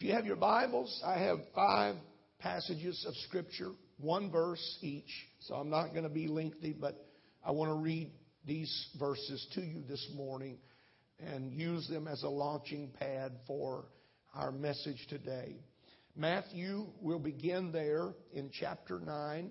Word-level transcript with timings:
If 0.00 0.06
you 0.06 0.14
have 0.14 0.24
your 0.24 0.36
Bibles, 0.36 0.98
I 1.04 1.18
have 1.18 1.40
five 1.54 1.94
passages 2.38 3.04
of 3.06 3.14
Scripture, 3.28 3.72
one 3.98 4.30
verse 4.30 4.78
each. 4.80 5.10
So 5.40 5.56
I'm 5.56 5.68
not 5.68 5.90
going 5.90 6.04
to 6.04 6.08
be 6.08 6.26
lengthy, 6.26 6.72
but 6.72 7.06
I 7.44 7.50
want 7.50 7.68
to 7.68 7.74
read 7.74 8.10
these 8.46 8.88
verses 8.98 9.46
to 9.52 9.60
you 9.60 9.82
this 9.86 10.08
morning 10.16 10.56
and 11.18 11.52
use 11.52 11.86
them 11.86 12.08
as 12.08 12.22
a 12.22 12.30
launching 12.30 12.88
pad 12.98 13.32
for 13.46 13.84
our 14.34 14.50
message 14.50 15.06
today. 15.10 15.56
Matthew 16.16 16.86
will 17.02 17.18
begin 17.18 17.70
there 17.70 18.14
in 18.32 18.48
chapter 18.58 19.00
9. 19.00 19.50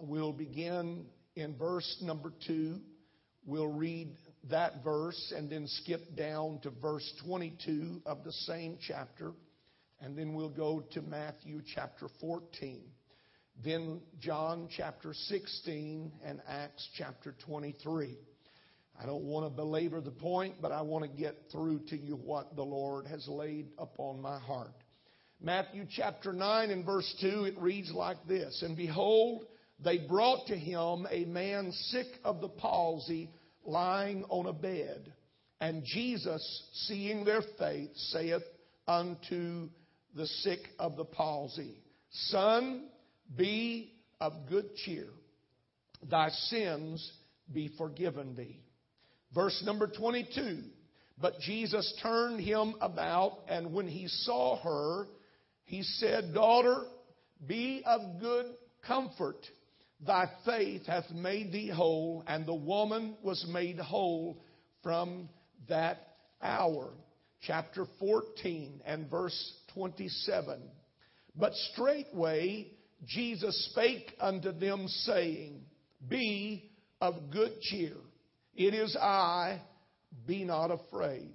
We'll 0.00 0.32
begin 0.32 1.04
in 1.36 1.58
verse 1.58 1.98
number 2.00 2.32
2. 2.46 2.78
We'll 3.44 3.66
read 3.66 4.16
that 4.48 4.82
verse 4.82 5.34
and 5.36 5.50
then 5.50 5.66
skip 5.66 6.16
down 6.16 6.60
to 6.62 6.70
verse 6.70 7.12
22 7.26 8.00
of 8.06 8.24
the 8.24 8.32
same 8.32 8.78
chapter. 8.80 9.32
And 10.00 10.16
then 10.16 10.34
we'll 10.34 10.48
go 10.48 10.84
to 10.92 11.02
Matthew 11.02 11.60
chapter 11.74 12.08
14. 12.20 12.82
Then 13.64 14.00
John 14.20 14.68
chapter 14.76 15.12
16 15.12 16.12
and 16.24 16.40
Acts 16.48 16.88
chapter 16.96 17.34
23. 17.44 18.16
I 19.00 19.06
don't 19.06 19.24
want 19.24 19.46
to 19.46 19.50
belabor 19.50 20.00
the 20.00 20.10
point, 20.10 20.56
but 20.60 20.72
I 20.72 20.82
want 20.82 21.04
to 21.04 21.10
get 21.10 21.36
through 21.50 21.80
to 21.88 21.96
you 21.96 22.14
what 22.14 22.54
the 22.56 22.64
Lord 22.64 23.06
has 23.06 23.26
laid 23.28 23.68
upon 23.78 24.20
my 24.20 24.38
heart. 24.38 24.74
Matthew 25.40 25.86
chapter 25.88 26.32
9 26.32 26.70
and 26.70 26.84
verse 26.84 27.12
2, 27.20 27.44
it 27.44 27.58
reads 27.58 27.92
like 27.92 28.16
this 28.26 28.62
And 28.62 28.76
behold, 28.76 29.46
they 29.82 29.98
brought 29.98 30.46
to 30.48 30.56
him 30.56 31.06
a 31.10 31.24
man 31.26 31.70
sick 31.72 32.08
of 32.24 32.40
the 32.40 32.48
palsy, 32.48 33.30
lying 33.64 34.24
on 34.28 34.46
a 34.46 34.52
bed. 34.52 35.12
And 35.60 35.84
Jesus, 35.84 36.62
seeing 36.86 37.24
their 37.24 37.42
faith, 37.58 37.90
saith 37.94 38.42
unto 38.86 39.68
the 40.14 40.26
sick 40.26 40.60
of 40.78 40.96
the 40.96 41.04
palsy, 41.04 41.82
Son, 42.10 42.86
be 43.36 43.92
of 44.20 44.32
good 44.48 44.74
cheer. 44.84 45.08
Thy 46.08 46.30
sins 46.30 47.12
be 47.52 47.70
forgiven 47.76 48.34
thee. 48.34 48.60
Verse 49.34 49.62
number 49.64 49.86
22. 49.86 50.62
But 51.20 51.40
Jesus 51.40 51.92
turned 52.02 52.40
him 52.40 52.74
about, 52.80 53.38
and 53.48 53.72
when 53.72 53.88
he 53.88 54.06
saw 54.08 54.56
her, 54.62 55.08
he 55.64 55.82
said, 55.82 56.32
Daughter, 56.32 56.84
be 57.46 57.82
of 57.84 58.20
good 58.20 58.46
comfort. 58.86 59.44
Thy 60.06 60.30
faith 60.44 60.86
hath 60.86 61.10
made 61.10 61.52
thee 61.52 61.68
whole. 61.68 62.22
And 62.26 62.46
the 62.46 62.54
woman 62.54 63.16
was 63.22 63.44
made 63.48 63.78
whole 63.78 64.40
from 64.82 65.28
that 65.68 65.98
hour. 66.40 66.90
Chapter 67.42 67.86
14 67.98 68.80
and 68.86 69.10
verse 69.10 69.52
27. 69.78 70.60
But 71.36 71.54
straightway 71.72 72.72
Jesus 73.06 73.70
spake 73.70 74.12
unto 74.20 74.50
them, 74.50 74.88
saying, 74.88 75.60
Be 76.08 76.70
of 77.00 77.30
good 77.30 77.60
cheer. 77.60 77.94
It 78.56 78.74
is 78.74 78.96
I, 78.96 79.60
be 80.26 80.42
not 80.42 80.72
afraid. 80.72 81.32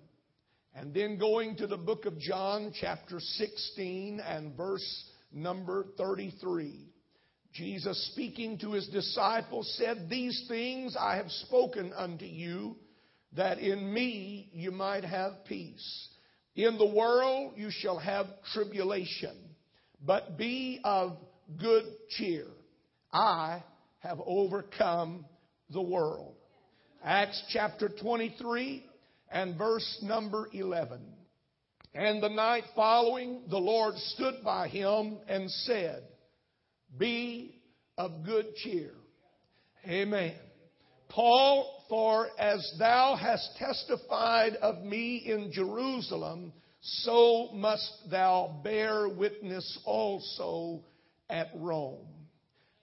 And 0.76 0.94
then 0.94 1.18
going 1.18 1.56
to 1.58 1.68
the 1.68 1.78
book 1.78 2.06
of 2.06 2.20
John, 2.20 2.74
chapter 2.78 3.20
16 3.20 4.20
and 4.20 4.58
verse 4.58 5.06
number 5.32 5.86
33. 5.98 6.90
Jesus 7.54 8.12
speaking 8.12 8.58
to 8.60 8.74
his 8.74 8.88
disciples 8.88 9.74
said, 9.78 10.10
These 10.10 10.46
things 10.50 10.98
I 11.00 11.16
have 11.16 11.30
spoken 11.30 11.94
unto 11.96 12.26
you, 12.26 12.76
that 13.38 13.60
in 13.60 13.94
me 13.94 14.50
you 14.52 14.72
might 14.72 15.06
have 15.06 15.46
peace. 15.46 16.10
In 16.56 16.78
the 16.78 16.86
world 16.86 17.54
you 17.56 17.70
shall 17.72 17.98
have 17.98 18.28
tribulation, 18.54 19.36
but 20.06 20.38
be 20.38 20.80
of 20.84 21.18
good 21.60 21.84
cheer. 22.10 22.46
I 23.12 23.64
have 24.00 24.20
overcome 24.26 25.26
the 25.70 25.82
world. 25.82 26.36
Acts 27.04 27.42
chapter 27.50 27.90
23 27.90 28.86
and 29.32 29.58
verse 29.58 30.00
number 30.04 30.48
11. 30.54 31.02
And 31.96 32.24
the 32.24 32.30
night 32.30 32.64
following, 32.76 33.42
the 33.50 33.58
Lord 33.58 33.96
stood 33.96 34.44
by 34.44 34.68
him 34.68 35.18
and 35.28 35.50
said, 35.50 36.04
Be 36.98 37.62
of 37.98 38.24
good 38.26 38.56
cheer. 38.56 38.92
Amen. 39.88 40.36
Paul, 41.14 41.86
for 41.90 42.30
as 42.40 42.74
thou 42.80 43.16
hast 43.16 43.56
testified 43.58 44.56
of 44.56 44.84
me 44.84 45.18
in 45.18 45.52
Jerusalem, 45.52 46.52
so 46.82 47.50
must 47.54 48.10
thou 48.10 48.60
bear 48.64 49.08
witness 49.08 49.80
also 49.86 50.82
at 51.30 51.50
Rome. 51.56 52.08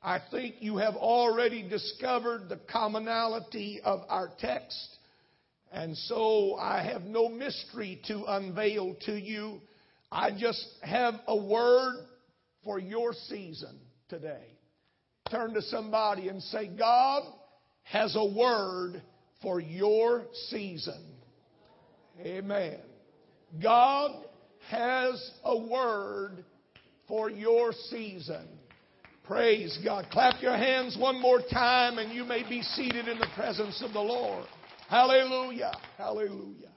I 0.01 0.21
think 0.31 0.57
you 0.61 0.77
have 0.77 0.95
already 0.95 1.69
discovered 1.69 2.49
the 2.49 2.61
commonality 2.71 3.81
of 3.85 4.03
our 4.09 4.31
text. 4.39 4.97
And 5.73 5.97
so 5.97 6.55
I 6.55 6.83
have 6.85 7.03
no 7.03 7.29
mystery 7.29 8.01
to 8.07 8.25
unveil 8.29 8.97
to 9.07 9.13
you. 9.13 9.61
I 10.11 10.31
just 10.31 10.65
have 10.83 11.15
a 11.27 11.37
word 11.37 12.07
for 12.63 12.79
your 12.79 13.13
season 13.13 13.77
today. 14.09 14.47
Turn 15.31 15.53
to 15.55 15.63
somebody 15.63 16.29
and 16.29 16.41
say, 16.45 16.69
God 16.69 17.23
has 17.85 18.17
a 18.17 18.25
word 18.25 19.03
for 19.43 19.61
your 19.61 20.25
season. 20.49 21.03
Amen. 22.21 22.79
God 23.63 24.25
has 24.69 25.33
a 25.45 25.57
word 25.57 26.45
for 27.09 27.31
your 27.31 27.73
season. 27.91 28.47
Praise 29.25 29.79
God. 29.85 30.07
Clap 30.11 30.43
your 30.43 30.57
hands 30.57 30.97
one 30.99 31.21
more 31.21 31.41
time 31.51 31.99
and 31.99 32.13
you 32.13 32.25
may 32.25 32.49
be 32.49 32.63
seated 32.63 33.09
in 33.09 33.19
the 33.19 33.29
presence 33.35 33.83
of 33.85 33.93
the 33.93 34.01
Lord. 34.01 34.47
Hallelujah. 34.89 35.73
Hallelujah. 35.97 36.71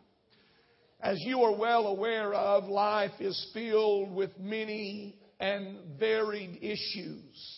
As 1.02 1.18
you 1.22 1.42
are 1.42 1.56
well 1.56 1.88
aware 1.88 2.34
of, 2.34 2.66
life 2.66 3.12
is 3.20 3.52
filled 3.54 4.14
with 4.16 4.32
many 4.40 5.18
and 5.40 6.00
varied 6.00 6.60
issues. 6.62 7.53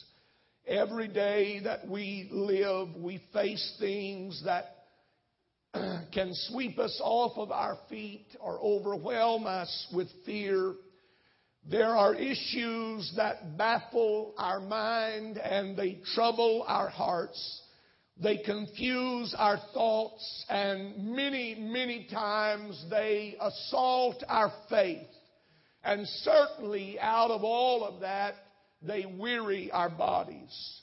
Every 0.67 1.07
day 1.07 1.59
that 1.63 1.87
we 1.87 2.27
live, 2.31 2.95
we 2.95 3.21
face 3.33 3.75
things 3.79 4.43
that 4.45 4.65
can 6.13 6.31
sweep 6.33 6.79
us 6.79 6.99
off 7.03 7.37
of 7.37 7.51
our 7.51 7.77
feet 7.89 8.27
or 8.39 8.59
overwhelm 8.59 9.45
us 9.45 9.87
with 9.93 10.07
fear 10.25 10.73
there 11.67 11.95
are 11.95 12.13
issues 12.13 13.11
that 13.17 13.57
baffle 13.57 14.35
our 14.37 14.59
mind 14.59 15.39
and 15.39 15.75
they 15.75 15.99
trouble 16.13 16.63
our 16.67 16.89
hearts. 16.89 17.61
They 18.21 18.37
confuse 18.37 19.33
our 19.35 19.57
thoughts 19.73 20.45
and 20.47 21.15
many, 21.15 21.55
many 21.55 22.07
times 22.11 22.85
they 22.91 23.35
assault 23.41 24.23
our 24.27 24.53
faith. 24.69 25.07
And 25.83 26.07
certainly 26.07 26.99
out 26.99 27.31
of 27.31 27.43
all 27.43 27.83
of 27.83 28.01
that, 28.01 28.35
they 28.85 29.05
weary 29.05 29.71
our 29.71 29.89
bodies. 29.89 30.81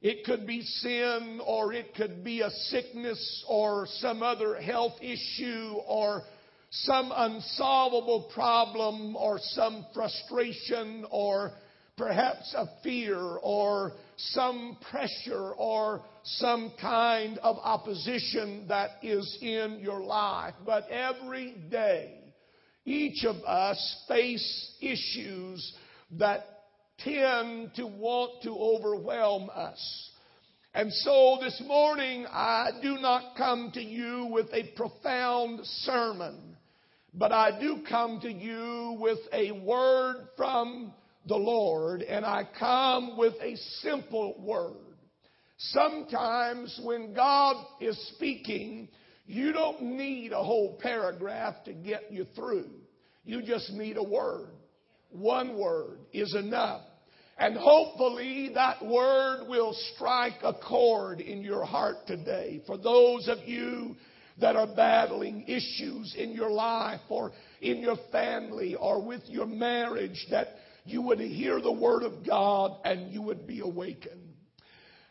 It 0.00 0.24
could 0.24 0.46
be 0.46 0.62
sin 0.62 1.40
or 1.44 1.72
it 1.72 1.94
could 1.94 2.22
be 2.22 2.42
a 2.42 2.50
sickness 2.50 3.44
or 3.48 3.86
some 3.98 4.22
other 4.22 4.60
health 4.60 4.94
issue 5.00 5.74
or 5.86 6.22
some 6.70 7.12
unsolvable 7.14 8.30
problem 8.32 9.16
or 9.16 9.38
some 9.40 9.86
frustration 9.94 11.04
or 11.10 11.52
perhaps 11.96 12.54
a 12.56 12.68
fear 12.82 13.18
or 13.18 13.94
some 14.16 14.76
pressure 14.88 15.52
or 15.54 16.02
some 16.22 16.72
kind 16.80 17.38
of 17.38 17.56
opposition 17.62 18.66
that 18.68 18.90
is 19.02 19.38
in 19.40 19.80
your 19.80 20.00
life. 20.00 20.54
But 20.64 20.88
every 20.90 21.56
day, 21.70 22.20
each 22.84 23.24
of 23.24 23.36
us 23.44 24.04
face 24.06 24.76
issues 24.80 25.74
that 26.12 26.57
tend 26.98 27.74
to 27.76 27.86
want 27.86 28.42
to 28.42 28.50
overwhelm 28.50 29.50
us. 29.54 30.10
And 30.74 30.92
so 30.92 31.38
this 31.40 31.60
morning, 31.66 32.26
I 32.30 32.70
do 32.82 32.98
not 32.98 33.36
come 33.36 33.70
to 33.74 33.82
you 33.82 34.28
with 34.30 34.46
a 34.52 34.72
profound 34.76 35.60
sermon. 35.64 36.56
But 37.14 37.32
I 37.32 37.58
do 37.58 37.78
come 37.88 38.20
to 38.20 38.32
you 38.32 38.96
with 39.00 39.18
a 39.32 39.52
word 39.52 40.28
from 40.36 40.92
the 41.26 41.36
Lord, 41.36 42.02
and 42.02 42.24
I 42.24 42.46
come 42.58 43.16
with 43.16 43.34
a 43.42 43.56
simple 43.80 44.40
word. 44.40 44.96
Sometimes 45.56 46.78
when 46.84 47.14
God 47.14 47.56
is 47.80 47.98
speaking, 48.14 48.88
you 49.26 49.52
don't 49.52 49.82
need 49.82 50.32
a 50.32 50.42
whole 50.42 50.78
paragraph 50.80 51.56
to 51.64 51.72
get 51.72 52.12
you 52.12 52.26
through. 52.36 52.70
You 53.24 53.42
just 53.42 53.70
need 53.70 53.96
a 53.96 54.02
word. 54.02 54.50
One 55.10 55.58
word 55.58 55.98
is 56.12 56.34
enough. 56.34 56.82
And 57.38 57.56
hopefully 57.56 58.50
that 58.54 58.84
word 58.84 59.46
will 59.48 59.72
strike 59.94 60.40
a 60.42 60.52
chord 60.54 61.20
in 61.20 61.42
your 61.42 61.64
heart 61.64 62.06
today. 62.06 62.62
For 62.66 62.76
those 62.76 63.28
of 63.28 63.38
you 63.46 63.94
that 64.40 64.56
are 64.56 64.66
battling 64.66 65.44
issues 65.46 66.14
in 66.18 66.32
your 66.32 66.50
life 66.50 67.00
or 67.08 67.32
in 67.60 67.78
your 67.78 67.96
family 68.10 68.74
or 68.74 69.00
with 69.00 69.22
your 69.26 69.46
marriage, 69.46 70.26
that 70.30 70.48
you 70.84 71.02
would 71.02 71.20
hear 71.20 71.60
the 71.60 71.72
Word 71.72 72.02
of 72.02 72.26
God 72.26 72.78
and 72.84 73.12
you 73.12 73.22
would 73.22 73.46
be 73.46 73.60
awakened. 73.60 74.34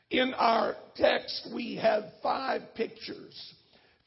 In 0.09 0.33
our 0.33 0.75
text, 0.95 1.49
we 1.53 1.75
have 1.75 2.03
five 2.23 2.61
pictures, 2.75 3.53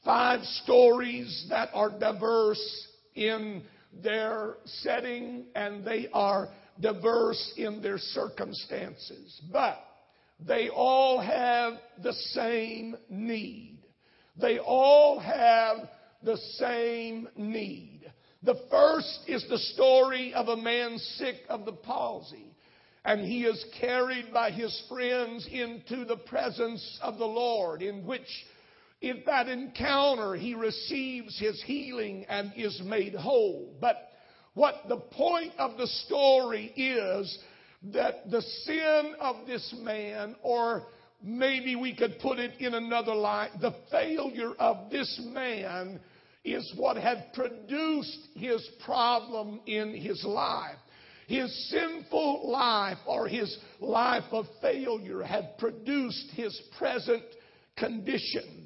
five 0.03 0.43
stories 0.63 1.47
that 1.49 1.69
are 1.73 1.97
diverse 1.97 2.87
in 3.15 3.63
their 4.03 4.57
setting 4.65 5.45
and 5.55 5.85
they 5.85 6.07
are 6.13 6.49
diverse 6.79 7.53
in 7.57 7.81
their 7.81 7.97
circumstances. 7.97 9.41
But 9.51 9.83
they 10.45 10.69
all 10.69 11.19
have 11.19 11.73
the 12.01 12.13
same 12.13 12.95
need. 13.09 13.79
They 14.39 14.59
all 14.59 15.19
have 15.19 15.77
the 16.23 16.37
same 16.57 17.27
need. 17.35 18.11
The 18.43 18.59
first 18.71 19.19
is 19.27 19.45
the 19.49 19.57
story 19.57 20.33
of 20.33 20.47
a 20.47 20.57
man 20.57 20.97
sick 20.97 21.37
of 21.47 21.65
the 21.65 21.73
palsy. 21.73 22.47
And 23.03 23.21
he 23.21 23.45
is 23.45 23.63
carried 23.79 24.31
by 24.31 24.51
his 24.51 24.83
friends 24.87 25.47
into 25.51 26.05
the 26.05 26.17
presence 26.17 26.99
of 27.01 27.17
the 27.17 27.25
Lord, 27.25 27.81
in 27.81 28.05
which, 28.05 28.27
in 29.01 29.23
that 29.25 29.49
encounter, 29.49 30.35
he 30.35 30.53
receives 30.53 31.39
his 31.39 31.61
healing 31.63 32.25
and 32.29 32.53
is 32.55 32.81
made 32.85 33.15
whole. 33.15 33.73
But 33.81 33.97
what 34.53 34.83
the 34.87 34.97
point 34.97 35.53
of 35.57 35.77
the 35.77 35.87
story 35.87 36.71
is 36.75 37.39
that 37.93 38.29
the 38.29 38.41
sin 38.41 39.15
of 39.19 39.47
this 39.47 39.73
man, 39.81 40.35
or 40.43 40.83
maybe 41.23 41.75
we 41.75 41.95
could 41.95 42.19
put 42.19 42.37
it 42.37 42.59
in 42.59 42.75
another 42.75 43.15
light, 43.15 43.49
the 43.59 43.73
failure 43.89 44.53
of 44.59 44.91
this 44.91 45.19
man 45.25 45.99
is 46.43 46.71
what 46.75 46.97
had 46.97 47.33
produced 47.33 48.27
his 48.35 48.67
problem 48.85 49.61
in 49.65 49.95
his 49.95 50.23
life. 50.23 50.77
His 51.27 51.69
sinful 51.69 52.51
life 52.51 52.97
or 53.07 53.27
his 53.27 53.57
life 53.79 54.25
of 54.31 54.45
failure 54.61 55.23
had 55.23 55.57
produced 55.57 56.31
his 56.35 56.59
present 56.77 57.23
condition. 57.77 58.60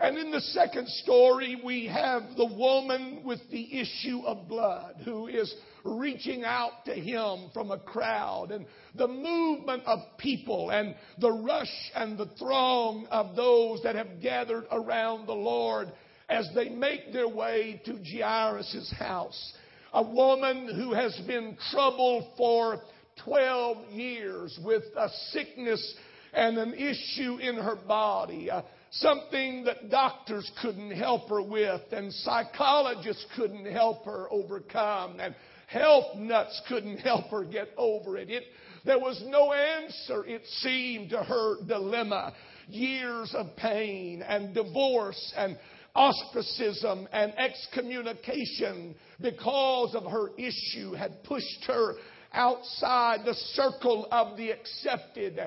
And 0.00 0.16
in 0.16 0.30
the 0.30 0.40
second 0.40 0.88
story, 0.88 1.60
we 1.64 1.86
have 1.86 2.22
the 2.36 2.46
woman 2.46 3.22
with 3.24 3.40
the 3.50 3.80
issue 3.80 4.20
of 4.24 4.48
blood 4.48 4.94
who 5.04 5.26
is 5.26 5.52
reaching 5.84 6.44
out 6.44 6.84
to 6.84 6.94
him 6.94 7.50
from 7.52 7.72
a 7.72 7.78
crowd 7.78 8.52
and 8.52 8.64
the 8.94 9.08
movement 9.08 9.82
of 9.86 9.98
people 10.16 10.70
and 10.70 10.94
the 11.20 11.32
rush 11.32 11.90
and 11.96 12.16
the 12.16 12.30
throng 12.38 13.06
of 13.10 13.34
those 13.34 13.82
that 13.82 13.96
have 13.96 14.20
gathered 14.22 14.66
around 14.70 15.26
the 15.26 15.34
Lord 15.34 15.92
as 16.28 16.48
they 16.54 16.68
make 16.68 17.12
their 17.12 17.28
way 17.28 17.80
to 17.84 17.98
Jairus' 18.04 18.92
house. 18.96 19.52
A 19.92 20.02
woman 20.02 20.72
who 20.76 20.92
has 20.92 21.18
been 21.26 21.56
troubled 21.72 22.24
for 22.36 22.82
12 23.24 23.90
years 23.90 24.56
with 24.62 24.84
a 24.96 25.08
sickness 25.30 25.94
and 26.32 26.56
an 26.58 26.74
issue 26.74 27.38
in 27.38 27.56
her 27.56 27.76
body. 27.76 28.48
Something 28.90 29.64
that 29.64 29.90
doctors 29.90 30.50
couldn't 30.62 30.92
help 30.92 31.28
her 31.28 31.42
with 31.42 31.82
and 31.92 32.12
psychologists 32.12 33.24
couldn't 33.36 33.66
help 33.66 34.04
her 34.04 34.26
overcome 34.30 35.20
and 35.20 35.34
health 35.66 36.16
nuts 36.16 36.60
couldn't 36.68 36.98
help 36.98 37.26
her 37.30 37.44
get 37.44 37.68
over 37.76 38.16
it. 38.16 38.30
it 38.30 38.44
there 38.84 38.98
was 38.98 39.22
no 39.26 39.52
answer, 39.52 40.24
it 40.24 40.42
seemed, 40.60 41.10
to 41.10 41.22
her 41.22 41.56
dilemma. 41.66 42.32
Years 42.68 43.34
of 43.34 43.54
pain 43.56 44.22
and 44.22 44.54
divorce 44.54 45.32
and 45.36 45.58
ostracism 45.94 47.08
and 47.12 47.34
excommunication 47.38 48.94
because 49.20 49.94
of 49.94 50.04
her 50.10 50.30
issue 50.38 50.92
had 50.92 51.22
pushed 51.24 51.64
her 51.66 51.94
outside 52.32 53.20
the 53.24 53.34
circle 53.34 54.06
of 54.10 54.36
the 54.36 54.50
accepted. 54.50 55.38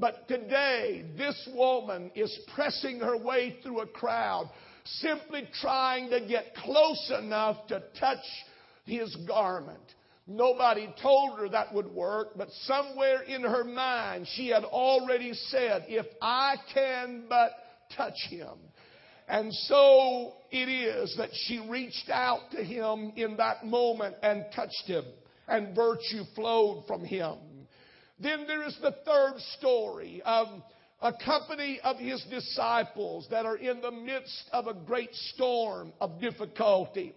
But 0.00 0.26
today, 0.28 1.04
this 1.18 1.48
woman 1.54 2.10
is 2.14 2.36
pressing 2.54 3.00
her 3.00 3.18
way 3.18 3.58
through 3.62 3.80
a 3.80 3.86
crowd, 3.86 4.50
simply 4.84 5.46
trying 5.60 6.08
to 6.08 6.20
get 6.26 6.54
close 6.54 7.12
enough 7.18 7.66
to 7.66 7.82
touch 8.00 8.24
his 8.86 9.14
garment. 9.28 9.82
Nobody 10.26 10.88
told 11.02 11.38
her 11.38 11.50
that 11.50 11.74
would 11.74 11.92
work, 11.92 12.30
but 12.36 12.48
somewhere 12.62 13.22
in 13.22 13.42
her 13.42 13.64
mind, 13.64 14.26
she 14.34 14.48
had 14.48 14.64
already 14.64 15.34
said, 15.34 15.84
If 15.88 16.06
I 16.22 16.54
can 16.72 17.24
but 17.28 17.50
touch 17.94 18.18
him, 18.30 18.56
and 19.28 19.52
so 19.52 20.32
it 20.50 20.68
is 20.68 21.14
that 21.18 21.30
she 21.32 21.58
reached 21.68 22.08
out 22.10 22.50
to 22.52 22.64
him 22.64 23.12
in 23.16 23.36
that 23.36 23.66
moment 23.66 24.16
and 24.22 24.46
touched 24.54 24.86
him, 24.86 25.04
and 25.46 25.74
virtue 25.74 26.22
flowed 26.34 26.84
from 26.86 27.04
him. 27.04 27.36
Then 28.20 28.46
there 28.46 28.66
is 28.66 28.76
the 28.80 28.94
third 29.04 29.34
story 29.58 30.22
of 30.24 30.48
a 31.02 31.12
company 31.12 31.80
of 31.82 31.96
his 31.96 32.22
disciples 32.30 33.26
that 33.30 33.46
are 33.46 33.56
in 33.56 33.80
the 33.80 33.90
midst 33.90 34.44
of 34.52 34.66
a 34.66 34.74
great 34.74 35.14
storm 35.14 35.92
of 36.00 36.20
difficulty. 36.20 37.14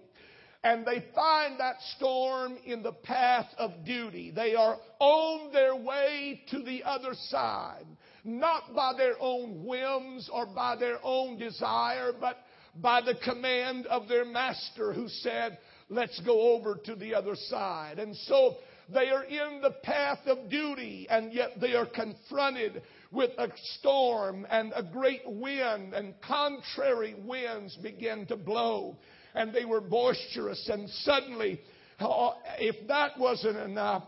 And 0.64 0.86
they 0.86 1.04
find 1.14 1.60
that 1.60 1.76
storm 1.98 2.58
in 2.66 2.84
the 2.84 2.94
path 2.94 3.48
of 3.58 3.84
duty. 3.86 4.32
They 4.32 4.56
are 4.56 4.78
on 5.00 5.52
their 5.52 5.76
way 5.76 6.42
to 6.52 6.64
the 6.64 6.84
other 6.86 7.14
side 7.14 7.86
not 8.24 8.74
by 8.74 8.94
their 8.98 9.16
own 9.20 9.66
whims 9.66 10.30
or 10.32 10.46
by 10.46 10.76
their 10.76 11.00
own 11.04 11.38
desire, 11.38 12.12
but 12.20 12.38
by 12.76 13.02
the 13.02 13.16
command 13.24 13.86
of 13.88 14.08
their 14.08 14.26
master 14.26 14.94
who 14.94 15.08
said, 15.08 15.58
let's 15.90 16.20
go 16.22 16.56
over 16.56 16.76
to 16.86 16.96
the 16.96 17.14
other 17.14 17.36
side. 17.36 18.00
And 18.00 18.16
so 18.16 18.58
they 18.92 19.10
are 19.10 19.24
in 19.24 19.62
the 19.62 19.72
path 19.84 20.20
of 20.26 20.50
duty 20.50 21.08
and 21.10 21.34
yet 21.34 21.52
they 21.60 21.74
are 21.74 21.86
confronted 21.86 22.82
with 23.12 23.32
a 23.38 23.50
storm 23.78 24.46
and 24.50 24.74
a 24.76 24.84
great 24.84 25.22
wind 25.26 25.94
and 25.94 26.14
contrary 26.22 27.16
winds 27.26 27.76
begin 27.78 28.26
to 28.26 28.36
blow 28.36 28.98
and 29.36 29.54
they 29.54 29.66
were 29.66 29.82
boisterous 29.82 30.70
and 30.72 30.90
suddenly 30.90 31.62
uh, 32.00 32.32
if 32.60 32.88
that 32.88 33.18
wasn't 33.20 33.58
enough 33.58 34.04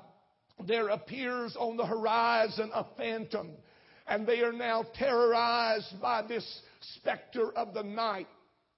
there 0.68 0.90
appears 0.90 1.56
on 1.60 1.78
the 1.78 1.86
horizon 1.86 2.72
a 2.74 2.86
phantom 2.98 3.52
and 4.08 4.28
they 4.28 4.42
are 4.42 4.54
now 4.54 4.84
terrorized 4.96 6.00
by 6.02 6.22
this 6.22 6.62
specter 6.96 7.52
of 7.54 7.74
the 7.74 7.84
night, 7.84 8.28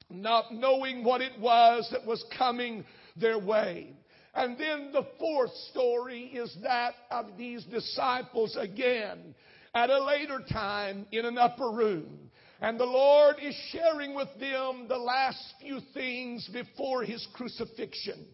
not 0.10 0.54
knowing 0.54 1.04
what 1.04 1.22
it 1.22 1.38
was 1.40 1.88
that 1.92 2.06
was 2.06 2.24
coming 2.38 2.86
their 3.18 3.40
way. 3.40 3.94
And 4.36 4.58
then 4.58 4.92
the 4.92 5.08
fourth 5.20 5.54
story 5.72 6.26
is 6.34 6.56
that 6.64 6.94
of 7.10 7.38
these 7.38 7.64
disciples 7.66 8.56
again 8.60 9.36
at 9.74 9.90
a 9.90 10.04
later 10.04 10.42
time 10.52 11.06
in 11.12 11.26
an 11.26 11.38
upper 11.38 11.72
room. 11.72 12.30
And 12.60 12.80
the 12.80 12.86
Lord 12.86 13.36
is 13.42 13.56
sharing 13.72 14.16
with 14.16 14.30
them 14.40 14.88
the 14.88 14.98
last 14.98 15.54
few 15.62 15.80
things 15.94 16.50
before 16.52 17.04
His 17.04 17.28
crucifixion. 17.34 18.26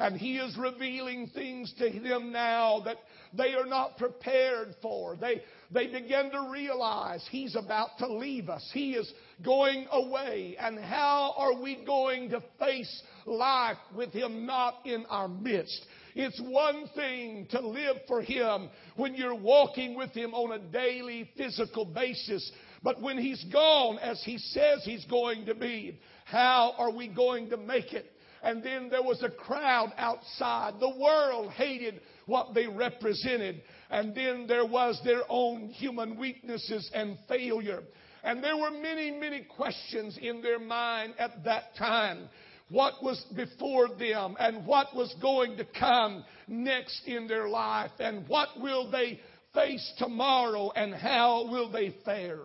And 0.00 0.16
He 0.16 0.38
is 0.38 0.56
revealing 0.56 1.28
things 1.28 1.72
to 1.78 1.90
them 2.00 2.32
now 2.32 2.80
that 2.84 2.98
they 3.36 3.54
are 3.54 3.66
not 3.66 3.98
prepared 3.98 4.74
for. 4.82 5.16
They, 5.16 5.42
they 5.70 5.86
begin 5.86 6.30
to 6.32 6.48
realize 6.50 7.24
He's 7.30 7.54
about 7.54 7.90
to 7.98 8.06
leave 8.08 8.48
us. 8.48 8.68
He 8.72 8.92
is 8.92 9.12
going 9.44 9.86
away. 9.90 10.56
And 10.58 10.78
how 10.78 11.34
are 11.36 11.60
we 11.60 11.84
going 11.84 12.30
to 12.30 12.42
face 12.58 13.02
life 13.28 13.76
with 13.94 14.12
Him 14.12 14.46
not 14.46 14.76
in 14.84 15.04
our 15.06 15.28
midst? 15.28 15.86
It's 16.14 16.40
one 16.40 16.88
thing 16.94 17.46
to 17.50 17.60
live 17.60 17.98
for 18.08 18.22
Him 18.22 18.70
when 18.96 19.14
you're 19.14 19.34
walking 19.34 19.96
with 19.96 20.10
Him 20.10 20.34
on 20.34 20.52
a 20.52 20.58
daily 20.58 21.30
physical 21.36 21.84
basis. 21.84 22.50
But 22.82 23.00
when 23.00 23.18
He's 23.18 23.44
gone, 23.52 23.98
as 23.98 24.22
He 24.24 24.38
says 24.38 24.82
He's 24.84 25.04
going 25.04 25.46
to 25.46 25.54
be, 25.54 26.00
how 26.24 26.74
are 26.76 26.90
we 26.90 27.08
going 27.08 27.50
to 27.50 27.56
make 27.56 27.92
it? 27.92 28.12
And 28.42 28.62
then 28.62 28.88
there 28.88 29.02
was 29.02 29.22
a 29.22 29.30
crowd 29.30 29.92
outside. 29.96 30.74
The 30.80 30.96
world 30.98 31.50
hated 31.52 32.00
what 32.26 32.54
they 32.54 32.66
represented. 32.66 33.62
And 33.90 34.14
then 34.14 34.46
there 34.46 34.66
was 34.66 35.00
their 35.04 35.22
own 35.28 35.68
human 35.68 36.18
weaknesses 36.18 36.90
and 36.94 37.18
failure. 37.28 37.82
And 38.22 38.42
there 38.42 38.56
were 38.56 38.70
many, 38.70 39.10
many 39.10 39.42
questions 39.42 40.18
in 40.20 40.42
their 40.42 40.58
mind 40.58 41.14
at 41.18 41.44
that 41.44 41.74
time. 41.76 42.28
What 42.70 43.02
was 43.02 43.24
before 43.34 43.88
them 43.88 44.36
and 44.38 44.66
what 44.66 44.94
was 44.94 45.14
going 45.22 45.56
to 45.56 45.64
come 45.78 46.24
next 46.46 47.02
in 47.06 47.26
their 47.26 47.48
life 47.48 47.92
and 47.98 48.28
what 48.28 48.48
will 48.60 48.90
they 48.90 49.20
face 49.54 49.92
tomorrow 49.98 50.70
and 50.76 50.94
how 50.94 51.48
will 51.50 51.70
they 51.70 51.94
fare. 52.04 52.40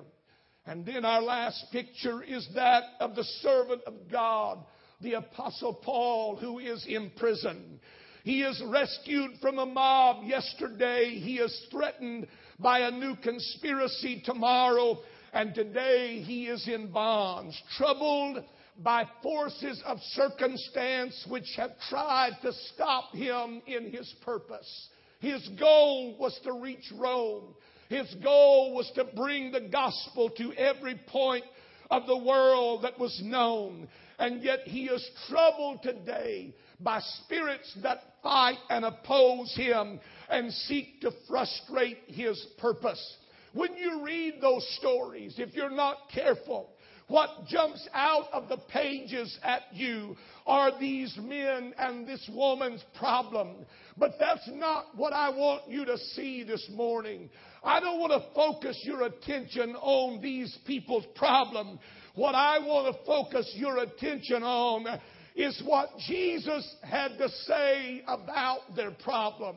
And 0.66 0.86
then 0.86 1.04
our 1.04 1.22
last 1.22 1.66
picture 1.72 2.24
is 2.24 2.48
that 2.56 2.84
of 3.02 3.16
the 3.16 3.26
servant 3.42 3.82
of 3.86 3.94
God, 4.10 4.60
the 5.02 5.16
apostle 5.16 5.74
Paul, 5.74 6.38
who 6.38 6.60
is 6.60 6.86
in 6.88 7.12
prison. 7.18 7.82
He 8.24 8.42
is 8.44 8.62
rescued 8.68 9.32
from 9.42 9.60
a 9.60 9.66
mob 9.66 10.24
yesterday. 10.26 11.20
He 11.20 11.40
is 11.40 11.68
threatened 11.70 12.28
by 12.60 12.80
a 12.80 12.92
new 12.92 13.18
conspiracy 13.18 14.24
tomorrow. 14.26 15.00
And 15.34 15.54
today 15.54 16.22
he 16.22 16.46
is 16.46 16.66
in 16.70 16.92
bonds, 16.92 17.62
troubled 17.78 18.42
by 18.78 19.06
forces 19.22 19.82
of 19.86 20.00
circumstance 20.14 21.26
which 21.30 21.48
have 21.58 21.72
tried 21.90 22.34
to 22.42 22.52
stop 22.74 23.14
him 23.14 23.62
in 23.68 23.92
his 23.92 24.14
purpose. 24.24 24.90
His 25.20 25.48
goal 25.60 26.18
was 26.18 26.40
to 26.44 26.54
reach 26.54 26.92
Rome. 26.96 27.56
His 27.90 28.14
goal 28.24 28.74
was 28.74 28.92
to 28.96 29.06
bring 29.16 29.52
the 29.52 29.62
gospel 29.62 30.30
to 30.32 30.54
every 30.54 31.00
point 31.08 31.46
of 31.92 32.08
the 32.08 32.18
world 32.18 32.84
that 32.84 33.00
was 33.00 33.22
known. 33.24 33.88
And 34.20 34.44
yet 34.44 34.62
he 34.66 34.86
is 34.86 35.08
troubled 35.30 35.84
today 35.84 36.54
by 36.80 37.00
spirits 37.24 37.72
that 37.84 38.00
fight 38.22 38.58
and 38.70 38.84
oppose 38.84 39.54
him 39.56 40.00
and 40.30 40.52
seek 40.52 41.02
to 41.02 41.12
frustrate 41.28 42.00
his 42.08 42.44
purpose. 42.58 43.18
When 43.54 43.76
you 43.76 44.04
read 44.04 44.40
those 44.42 44.68
stories, 44.80 45.36
if 45.38 45.54
you're 45.54 45.70
not 45.70 45.98
careful, 46.14 46.73
what 47.08 47.30
jumps 47.48 47.88
out 47.94 48.26
of 48.32 48.50
the 48.50 48.58
pages 48.72 49.38
at 49.44 49.62
you 49.74 50.16
are 50.46 50.80
these 50.80 51.18
men 51.22 51.74
and 51.78 52.08
this 52.08 52.30
woman's 52.34 52.84
problem. 52.98 53.66
But 53.98 54.14
that's 54.20 54.50
not 54.54 54.86
what 54.96 55.14
I 55.14 55.30
want 55.30 55.70
you 55.70 55.86
to 55.86 55.98
see 55.98 56.44
this 56.44 56.68
morning. 56.74 57.30
I 57.64 57.80
don't 57.80 58.00
want 58.00 58.12
to 58.14 58.34
focus 58.34 58.80
your 58.84 59.04
attention 59.04 59.76
on 59.76 60.22
these 60.22 60.58
people's 60.66 61.06
problem. 61.16 61.80
What 62.16 62.36
I 62.36 62.60
want 62.60 62.96
to 62.96 63.06
focus 63.06 63.52
your 63.56 63.80
attention 63.80 64.44
on 64.44 65.00
is 65.36 65.62
what 65.66 65.90
Jesus 66.08 66.76
had 66.84 67.18
to 67.18 67.30
say 67.30 68.04
about 68.08 68.76
their 68.76 68.92
problem. 68.92 69.56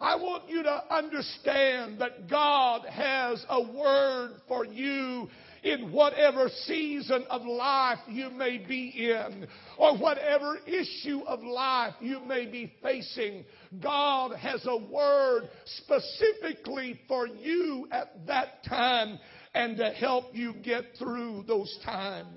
I 0.00 0.14
want 0.14 0.48
you 0.48 0.62
to 0.62 0.94
understand 0.94 2.00
that 2.00 2.30
God 2.30 2.82
has 2.86 3.44
a 3.48 3.60
word 3.60 4.36
for 4.46 4.64
you 4.64 5.28
in 5.62 5.92
whatever 5.92 6.48
season 6.64 7.24
of 7.30 7.42
life 7.44 7.98
you 8.08 8.30
may 8.30 8.58
be 8.58 8.88
in 9.12 9.46
or 9.76 9.96
whatever 9.98 10.58
issue 10.66 11.20
of 11.26 11.42
life 11.42 11.94
you 12.00 12.20
may 12.20 12.46
be 12.46 12.72
facing. 12.82 13.44
God 13.80 14.36
has 14.36 14.64
a 14.66 14.76
word 14.76 15.48
specifically 15.64 17.00
for 17.08 17.26
you 17.26 17.86
at 17.90 18.26
that 18.26 18.64
time 18.68 19.18
and 19.54 19.76
to 19.76 19.90
help 19.90 20.26
you 20.32 20.54
get 20.62 20.84
through 20.98 21.44
those 21.46 21.78
times. 21.84 22.28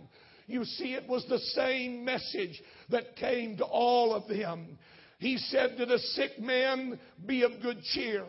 You 0.47 0.65
see, 0.65 0.93
it 0.95 1.07
was 1.07 1.25
the 1.29 1.39
same 1.39 2.03
message 2.03 2.61
that 2.89 3.15
came 3.15 3.57
to 3.57 3.63
all 3.63 4.13
of 4.13 4.27
them. 4.27 4.77
He 5.19 5.37
said 5.37 5.77
to 5.77 5.85
the 5.85 5.99
sick 5.99 6.39
man, 6.39 6.99
Be 7.25 7.43
of 7.43 7.61
good 7.61 7.81
cheer. 7.93 8.25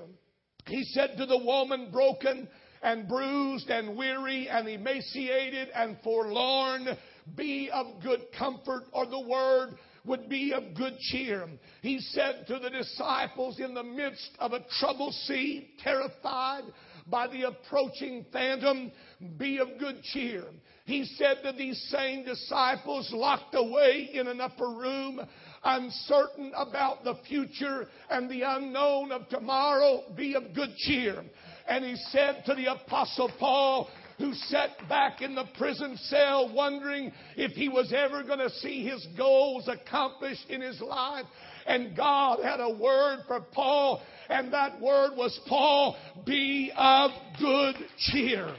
He 0.67 0.85
said 0.85 1.17
to 1.17 1.27
the 1.27 1.39
woman 1.39 1.91
broken 1.91 2.49
and 2.83 3.09
bruised 3.09 3.71
and 3.71 3.97
weary 3.97 4.49
and 4.49 4.69
emaciated 4.69 5.69
and 5.75 5.97
forlorn, 6.03 6.89
Be 7.37 7.71
of 7.73 8.03
good 8.03 8.23
comfort, 8.37 8.85
or 8.93 9.07
the 9.07 9.21
word 9.21 9.79
would 10.05 10.29
be 10.29 10.53
of 10.53 10.75
good 10.75 10.99
cheer. 10.99 11.47
He 11.81 12.01
said 12.01 12.45
to 12.49 12.59
the 12.59 12.71
disciples 12.71 13.61
in 13.61 13.75
the 13.75 13.85
midst 13.85 14.31
of 14.41 14.53
a 14.53 14.65
troubled 14.81 15.15
sea, 15.15 15.71
terrified 15.83 16.65
by 17.07 17.29
the 17.29 17.43
approaching 17.43 18.27
phantom, 18.33 18.91
Be 19.37 19.59
of 19.59 19.69
good 19.79 20.03
cheer. 20.03 20.45
He 20.85 21.05
said 21.05 21.43
to 21.45 21.53
these 21.53 21.81
same 21.91 22.25
disciples 22.25 23.13
locked 23.13 23.55
away 23.55 24.11
in 24.13 24.27
an 24.27 24.41
upper 24.41 24.69
room, 24.69 25.21
uncertain 25.63 26.53
about 26.57 27.05
the 27.05 27.15
future 27.29 27.87
and 28.11 28.29
the 28.29 28.43
unknown 28.43 29.13
of 29.13 29.29
tomorrow, 29.29 30.03
be 30.17 30.35
of 30.35 30.53
good 30.55 30.75
cheer. 30.77 31.23
And 31.69 31.85
he 31.85 31.97
said 32.11 32.43
to 32.47 32.55
the 32.55 32.73
apostle 32.73 33.31
Paul, 33.39 33.89
who 34.19 34.35
sat 34.35 34.71
back 34.89 35.21
in 35.21 35.35
the 35.35 35.45
prison 35.59 35.97
cell 36.05 36.53
wondering 36.55 37.13
if 37.37 37.53
he 37.53 37.69
was 37.69 37.93
ever 37.93 38.23
going 38.23 38.39
to 38.39 38.51
see 38.51 38.85
his 38.85 39.07
goals 39.17 39.69
accomplished 39.69 40.49
in 40.49 40.61
his 40.61 40.81
life. 40.81 41.27
And 41.67 41.97
God 41.97 42.41
had 42.43 42.61
a 42.61 42.71
word 42.71 43.21
for 43.27 43.41
Paul, 43.41 44.03
and 44.29 44.53
that 44.53 44.81
word 44.81 45.17
was 45.17 45.39
Paul, 45.49 45.97
be 46.25 46.73
of 46.77 47.11
good 47.41 47.77
cheer. 47.99 48.55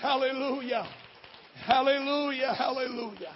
Hallelujah. 0.00 0.88
Hallelujah. 1.64 2.54
Hallelujah. 2.56 3.34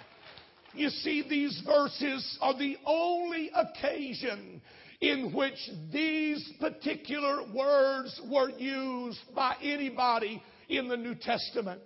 You 0.73 0.89
see, 0.89 1.23
these 1.27 1.61
verses 1.65 2.37
are 2.41 2.57
the 2.57 2.77
only 2.85 3.49
occasion 3.55 4.61
in 5.01 5.33
which 5.33 5.69
these 5.91 6.51
particular 6.59 7.43
words 7.53 8.19
were 8.29 8.49
used 8.49 9.19
by 9.33 9.55
anybody 9.61 10.41
in 10.67 10.87
the 10.87 10.97
New 10.97 11.15
Testament. 11.15 11.81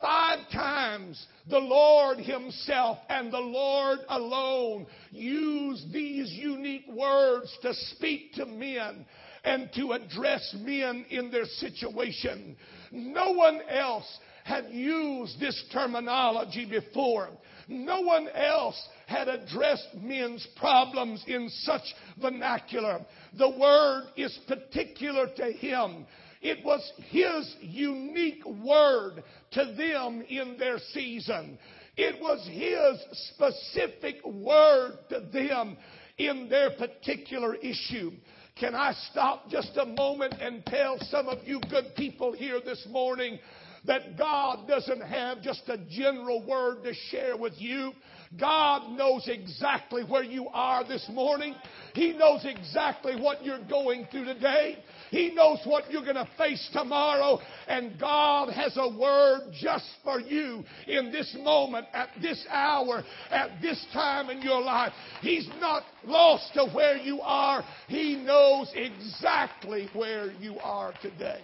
Five 0.00 0.40
times 0.50 1.26
the 1.48 1.60
Lord 1.60 2.18
Himself 2.18 2.98
and 3.08 3.32
the 3.32 3.38
Lord 3.38 4.00
alone 4.08 4.86
used 5.12 5.92
these 5.92 6.30
unique 6.32 6.86
words 6.88 7.56
to 7.62 7.72
speak 7.72 8.32
to 8.34 8.44
men 8.44 9.06
and 9.44 9.70
to 9.76 9.92
address 9.92 10.54
men 10.58 11.06
in 11.08 11.30
their 11.30 11.44
situation. 11.44 12.56
No 12.90 13.30
one 13.30 13.60
else 13.68 14.18
had 14.44 14.66
used 14.70 15.38
this 15.38 15.64
terminology 15.72 16.68
before. 16.68 17.28
No 17.68 18.00
one 18.00 18.28
else 18.28 18.80
had 19.12 19.28
addressed 19.28 19.88
men's 20.00 20.46
problems 20.56 21.22
in 21.26 21.48
such 21.60 21.82
vernacular. 22.20 23.00
The 23.36 23.50
word 23.50 24.04
is 24.16 24.36
particular 24.48 25.28
to 25.36 25.52
him. 25.52 26.06
It 26.40 26.64
was 26.64 26.92
his 27.10 27.54
unique 27.60 28.44
word 28.44 29.22
to 29.52 29.64
them 29.76 30.24
in 30.28 30.56
their 30.58 30.78
season. 30.92 31.58
It 31.96 32.20
was 32.20 32.44
his 32.50 33.20
specific 33.28 34.24
word 34.24 34.98
to 35.10 35.20
them 35.32 35.76
in 36.18 36.48
their 36.48 36.70
particular 36.70 37.54
issue. 37.56 38.12
Can 38.58 38.74
I 38.74 38.92
stop 39.10 39.50
just 39.50 39.76
a 39.76 39.86
moment 39.86 40.34
and 40.40 40.64
tell 40.66 40.98
some 41.10 41.28
of 41.28 41.38
you 41.46 41.60
good 41.70 41.94
people 41.96 42.32
here 42.32 42.60
this 42.64 42.86
morning 42.90 43.38
that 43.84 44.16
God 44.16 44.68
doesn't 44.68 45.02
have 45.02 45.42
just 45.42 45.62
a 45.68 45.78
general 45.90 46.44
word 46.46 46.84
to 46.84 46.94
share 47.10 47.36
with 47.36 47.54
you. 47.56 47.92
God 48.38 48.92
knows 48.92 49.24
exactly 49.26 50.04
where 50.04 50.22
you 50.22 50.48
are 50.48 50.86
this 50.86 51.06
morning. 51.12 51.54
He 51.94 52.12
knows 52.12 52.44
exactly 52.44 53.20
what 53.20 53.44
you're 53.44 53.64
going 53.68 54.06
through 54.10 54.24
today. 54.24 54.78
He 55.10 55.34
knows 55.34 55.58
what 55.64 55.90
you're 55.90 56.04
going 56.04 56.14
to 56.14 56.28
face 56.38 56.70
tomorrow. 56.72 57.40
And 57.68 58.00
God 58.00 58.50
has 58.50 58.78
a 58.78 58.88
word 58.88 59.52
just 59.60 59.84
for 60.02 60.18
you 60.18 60.64
in 60.86 61.12
this 61.12 61.36
moment, 61.42 61.86
at 61.92 62.08
this 62.22 62.46
hour, 62.48 63.02
at 63.30 63.60
this 63.60 63.84
time 63.92 64.30
in 64.30 64.40
your 64.40 64.62
life. 64.62 64.92
He's 65.20 65.48
not 65.60 65.82
lost 66.04 66.54
to 66.54 66.66
where 66.72 66.96
you 66.96 67.20
are. 67.20 67.62
He 67.88 68.16
knows 68.16 68.72
exactly 68.74 69.88
where 69.92 70.32
you 70.40 70.58
are 70.60 70.94
today. 71.02 71.42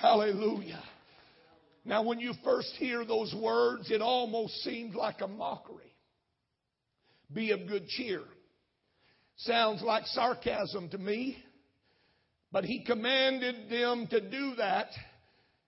Hallelujah. 0.00 0.82
Now, 1.84 2.02
when 2.02 2.18
you 2.18 2.32
first 2.42 2.72
hear 2.78 3.04
those 3.04 3.34
words, 3.34 3.90
it 3.90 4.00
almost 4.00 4.54
seemed 4.62 4.94
like 4.94 5.20
a 5.20 5.28
mockery. 5.28 5.94
Be 7.32 7.50
of 7.50 7.66
good 7.66 7.86
cheer. 7.88 8.22
Sounds 9.36 9.82
like 9.82 10.06
sarcasm 10.06 10.88
to 10.90 10.98
me. 10.98 11.36
But 12.52 12.64
he 12.64 12.84
commanded 12.84 13.68
them 13.68 14.06
to 14.06 14.20
do 14.20 14.54
that, 14.56 14.88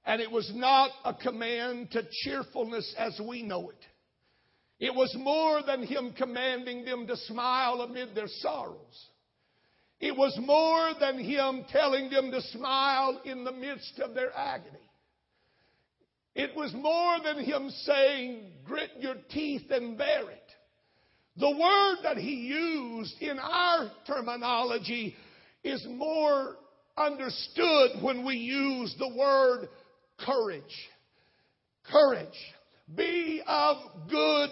and 0.06 0.22
it 0.22 0.30
was 0.30 0.50
not 0.54 0.90
a 1.04 1.12
command 1.12 1.90
to 1.90 2.06
cheerfulness 2.22 2.94
as 2.96 3.20
we 3.28 3.42
know 3.42 3.70
it. 3.70 3.84
It 4.78 4.94
was 4.94 5.14
more 5.18 5.62
than 5.62 5.82
him 5.82 6.12
commanding 6.16 6.84
them 6.84 7.06
to 7.08 7.16
smile 7.16 7.80
amid 7.80 8.14
their 8.14 8.28
sorrows. 8.28 9.08
It 9.98 10.16
was 10.16 10.38
more 10.40 10.92
than 11.00 11.18
him 11.18 11.64
telling 11.70 12.08
them 12.08 12.30
to 12.30 12.40
smile 12.42 13.20
in 13.24 13.44
the 13.44 13.52
midst 13.52 13.98
of 13.98 14.14
their 14.14 14.30
agony. 14.36 14.85
It 16.36 16.54
was 16.54 16.74
more 16.74 17.16
than 17.24 17.42
him 17.42 17.70
saying, 17.70 18.52
grit 18.66 18.90
your 19.00 19.14
teeth 19.30 19.70
and 19.70 19.96
bear 19.96 20.30
it. 20.30 20.52
The 21.38 21.50
word 21.50 21.96
that 22.02 22.18
he 22.18 22.34
used 22.34 23.14
in 23.22 23.38
our 23.38 23.90
terminology 24.06 25.16
is 25.64 25.84
more 25.88 26.56
understood 26.94 28.02
when 28.02 28.26
we 28.26 28.34
use 28.34 28.94
the 28.98 29.16
word 29.16 29.70
courage. 30.18 30.62
Courage. 31.90 32.28
Be 32.94 33.42
of 33.46 33.76
good 34.10 34.50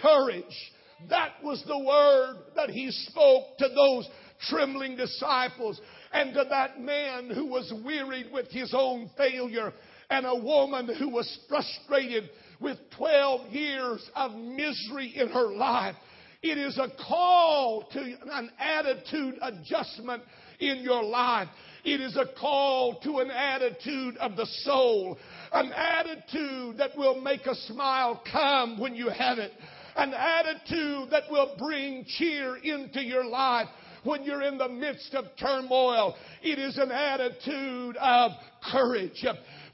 courage. 0.00 0.72
That 1.10 1.32
was 1.42 1.62
the 1.66 1.78
word 1.78 2.36
that 2.56 2.70
he 2.70 2.90
spoke 2.90 3.58
to 3.58 3.68
those 3.68 4.08
trembling 4.48 4.96
disciples 4.96 5.78
and 6.14 6.32
to 6.32 6.44
that 6.48 6.80
man 6.80 7.28
who 7.28 7.44
was 7.44 7.70
wearied 7.84 8.32
with 8.32 8.50
his 8.50 8.72
own 8.74 9.10
failure 9.18 9.74
and 10.10 10.26
a 10.26 10.34
woman 10.34 10.94
who 10.98 11.08
was 11.08 11.38
frustrated 11.48 12.30
with 12.60 12.76
12 12.96 13.52
years 13.52 14.10
of 14.14 14.32
misery 14.34 15.12
in 15.16 15.28
her 15.28 15.52
life. 15.54 15.94
It 16.42 16.58
is 16.58 16.78
a 16.78 16.88
call 17.06 17.86
to 17.92 18.16
an 18.32 18.50
attitude 18.58 19.36
adjustment 19.42 20.22
in 20.58 20.78
your 20.78 21.02
life. 21.02 21.48
It 21.84 22.00
is 22.00 22.16
a 22.16 22.26
call 22.38 23.00
to 23.00 23.18
an 23.18 23.30
attitude 23.30 24.16
of 24.18 24.36
the 24.36 24.46
soul, 24.64 25.18
an 25.52 25.72
attitude 25.72 26.78
that 26.78 26.96
will 26.96 27.20
make 27.20 27.46
a 27.46 27.54
smile 27.54 28.22
come 28.30 28.80
when 28.80 28.94
you 28.94 29.08
have 29.08 29.38
it 29.38 29.52
an 29.96 30.14
attitude 30.14 31.10
that 31.10 31.24
will 31.30 31.54
bring 31.58 32.04
cheer 32.06 32.56
into 32.56 33.02
your 33.02 33.24
life 33.24 33.68
when 34.04 34.22
you're 34.22 34.42
in 34.42 34.56
the 34.56 34.68
midst 34.68 35.14
of 35.14 35.26
turmoil. 35.38 36.16
It 36.42 36.58
is 36.58 36.78
an 36.78 36.90
attitude 36.90 37.96
of 37.96 38.32
courage. 38.72 39.24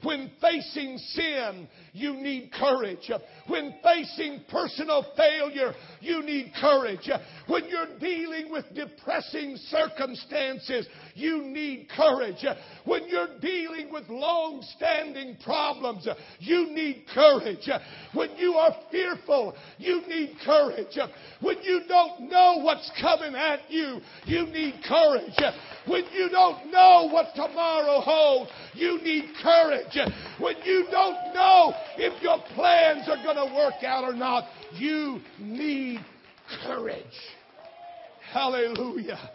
When 0.03 0.31
facing 0.39 0.97
sin, 0.97 1.67
you 1.97 2.13
need 2.13 2.51
courage. 2.51 3.11
When 3.47 3.73
facing 3.83 4.41
personal 4.49 5.05
failure, 5.15 5.73
you 5.99 6.21
need 6.21 6.53
courage. 6.59 7.09
When 7.47 7.67
you're 7.67 7.97
dealing 7.99 8.51
with 8.51 8.65
depressing 8.73 9.57
circumstances, 9.67 10.87
you 11.15 11.41
need 11.43 11.87
courage. 11.95 12.45
When 12.85 13.07
you're 13.07 13.39
dealing 13.39 13.91
with 13.91 14.07
long 14.09 14.63
standing 14.75 15.37
problems, 15.43 16.07
you 16.39 16.67
need 16.71 17.05
courage. 17.13 17.67
When 18.13 18.35
you 18.37 18.53
are 18.53 18.75
fearful, 18.91 19.55
you 19.77 20.01
need 20.07 20.37
courage. 20.45 20.97
When 21.41 21.61
you 21.63 21.81
don't 21.87 22.29
know 22.29 22.59
what's 22.61 22.91
coming 23.01 23.35
at 23.35 23.69
you, 23.69 23.99
you 24.25 24.45
need 24.45 24.75
courage. 24.87 25.37
When 25.87 26.03
you 26.13 26.29
don't 26.29 26.71
know 26.71 27.09
what 27.11 27.33
tomorrow 27.33 28.01
holds, 28.01 28.51
you 28.73 29.01
need 29.01 29.31
courage. 29.41 29.97
When 30.39 30.55
you 30.63 30.85
don't 30.91 31.33
know 31.33 31.73
if 31.97 32.21
your 32.21 32.37
plans 32.53 33.07
are 33.07 33.23
going 33.23 33.35
to 33.35 33.55
work 33.55 33.83
out 33.83 34.03
or 34.03 34.13
not, 34.13 34.45
you 34.73 35.19
need 35.39 35.99
courage. 36.63 37.03
Hallelujah. 38.31 39.29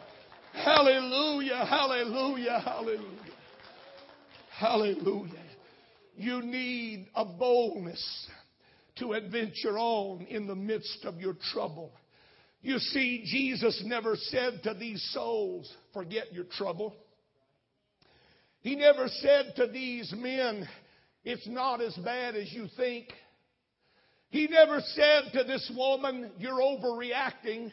Hallelujah. 0.53 1.65
Hallelujah. 1.69 2.61
Hallelujah. 2.65 3.35
Hallelujah. 4.51 5.33
You 6.17 6.43
need 6.43 7.09
a 7.15 7.25
boldness 7.25 8.29
to 8.97 9.13
adventure 9.15 9.79
on 9.79 10.27
in 10.29 10.47
the 10.47 10.55
midst 10.55 11.05
of 11.05 11.19
your 11.19 11.35
trouble. 11.53 11.91
You 12.61 12.79
see, 12.79 13.25
Jesus 13.27 13.83
never 13.85 14.15
said 14.15 14.61
to 14.65 14.75
these 14.75 15.03
souls, 15.13 15.73
forget 15.93 16.33
your 16.33 16.45
trouble. 16.45 16.95
He 18.61 18.77
never 18.77 19.09
said 19.09 19.55
to 19.57 19.67
these 19.67 20.15
men, 20.17 20.69
it's 21.25 21.47
not 21.47 21.81
as 21.81 21.95
bad 21.97 22.35
as 22.35 22.53
you 22.53 22.67
think. 22.77 23.07
He 24.31 24.49
never 24.49 24.81
said 24.81 25.25
to 25.35 25.45
this 25.45 25.71
woman, 25.77 26.33
you're 26.39 26.61
overreacting. 26.61 27.71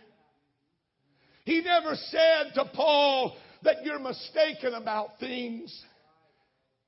He 1.46 1.62
never 1.62 1.96
said 1.96 2.53
to 2.56 2.65
Paul 2.75 3.36
that 3.63 3.77
you're 3.84 4.00
mistaken 4.00 4.74
about 4.74 5.20
things. 5.20 5.86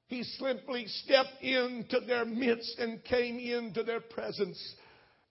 He 0.08 0.24
simply 0.24 0.86
stepped 0.88 1.41
into 1.41 2.01
their 2.01 2.25
midst 2.25 2.77
and 2.80 3.03
came 3.06 3.39
into 3.39 3.84
their 3.84 4.01
presence 4.01 4.75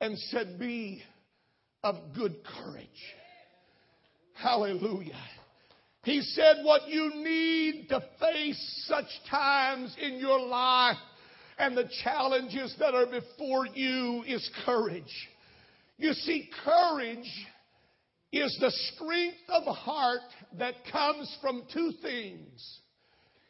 and 0.01 0.19
said, 0.19 0.59
Be 0.59 1.03
of 1.85 1.97
good 2.17 2.37
courage. 2.45 2.89
Hallelujah. 4.33 5.21
He 6.03 6.23
said, 6.23 6.65
What 6.65 6.89
you 6.89 7.13
need 7.15 7.89
to 7.91 8.01
face 8.19 8.85
such 8.89 9.05
times 9.31 9.95
in 10.01 10.15
your 10.15 10.41
life 10.41 10.97
and 11.61 11.77
the 11.77 11.91
challenges 12.03 12.75
that 12.79 12.95
are 12.95 13.07
before 13.07 13.67
you 13.67 14.25
is 14.27 14.51
courage. 14.65 15.29
You 15.99 16.15
see, 16.15 16.49
courage 16.65 17.31
is 18.33 18.57
the 18.61 18.71
strength 18.71 19.37
of 19.51 19.65
heart 19.65 20.23
that 20.59 20.75
comes 20.91 21.37
from 21.43 21.65
two 21.71 21.93
things 22.01 22.81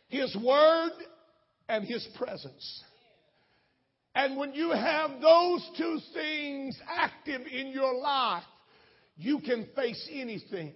His 0.08 0.36
Word 0.44 0.90
and 1.68 1.84
His 1.84 2.06
presence. 2.18 2.82
And 4.16 4.36
when 4.36 4.54
you 4.54 4.72
have 4.72 5.20
those 5.20 5.70
two 5.78 6.00
things 6.12 6.76
active 6.88 7.42
in 7.46 7.68
your 7.68 7.94
life, 7.94 8.42
you 9.18 9.38
can 9.38 9.68
face 9.76 10.08
anything. 10.12 10.72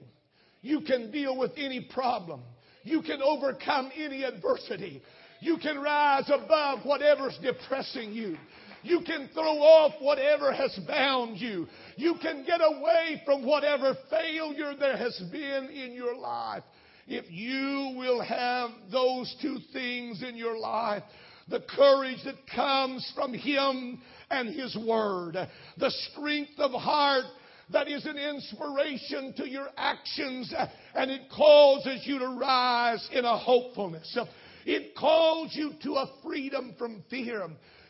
You 0.62 0.82
can 0.82 1.10
deal 1.10 1.36
with 1.36 1.50
any 1.56 1.88
problem. 1.92 2.42
You 2.84 3.02
can 3.02 3.20
overcome 3.22 3.90
any 3.96 4.22
adversity. 4.22 5.02
You 5.44 5.58
can 5.58 5.78
rise 5.78 6.30
above 6.30 6.86
whatever's 6.86 7.38
depressing 7.42 8.12
you. 8.12 8.38
You 8.82 9.02
can 9.04 9.28
throw 9.34 9.58
off 9.58 9.92
whatever 10.00 10.50
has 10.54 10.74
bound 10.88 11.38
you. 11.38 11.66
You 11.96 12.14
can 12.22 12.46
get 12.46 12.62
away 12.62 13.20
from 13.26 13.44
whatever 13.44 13.94
failure 14.08 14.74
there 14.74 14.96
has 14.96 15.22
been 15.30 15.68
in 15.68 15.92
your 15.92 16.16
life. 16.16 16.62
If 17.06 17.26
you 17.28 17.94
will 17.94 18.22
have 18.22 18.70
those 18.90 19.36
two 19.42 19.58
things 19.74 20.22
in 20.22 20.34
your 20.34 20.56
life, 20.56 21.02
the 21.50 21.60
courage 21.76 22.24
that 22.24 22.36
comes 22.54 23.12
from 23.14 23.34
Him 23.34 24.00
and 24.30 24.48
His 24.48 24.74
Word, 24.74 25.36
the 25.76 25.90
strength 26.10 26.58
of 26.58 26.70
heart 26.70 27.26
that 27.70 27.88
is 27.88 28.06
an 28.06 28.16
inspiration 28.16 29.34
to 29.36 29.48
your 29.48 29.68
actions 29.76 30.54
and 30.94 31.10
it 31.10 31.22
causes 31.34 32.02
you 32.04 32.18
to 32.18 32.28
rise 32.28 33.06
in 33.12 33.24
a 33.26 33.38
hopefulness. 33.38 34.18
It 34.64 34.94
calls 34.96 35.54
you 35.54 35.72
to 35.82 35.94
a 35.94 36.10
freedom 36.22 36.74
from 36.78 37.04
fear. 37.10 37.46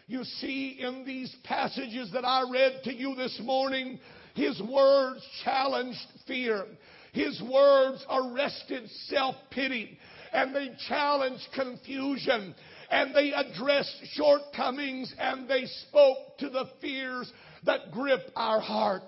You 0.06 0.24
see, 0.24 0.78
in 0.80 1.04
these 1.04 1.34
passages 1.44 2.10
that 2.12 2.24
I 2.24 2.42
read 2.50 2.80
to 2.84 2.94
you 2.94 3.14
this 3.14 3.40
morning, 3.42 3.98
His 4.34 4.60
words 4.60 5.26
challenged 5.44 6.06
fear. 6.26 6.66
His 7.12 7.40
words 7.42 8.04
arrested 8.10 8.90
self 9.06 9.36
pity 9.50 9.98
and 10.32 10.54
they 10.54 10.72
challenged 10.88 11.46
confusion 11.54 12.54
and 12.90 13.14
they 13.14 13.32
addressed 13.32 13.96
shortcomings 14.12 15.14
and 15.18 15.48
they 15.48 15.64
spoke 15.88 16.38
to 16.38 16.50
the 16.50 16.64
fears 16.80 17.32
that 17.64 17.92
grip 17.92 18.30
our 18.34 18.60
heart. 18.60 19.04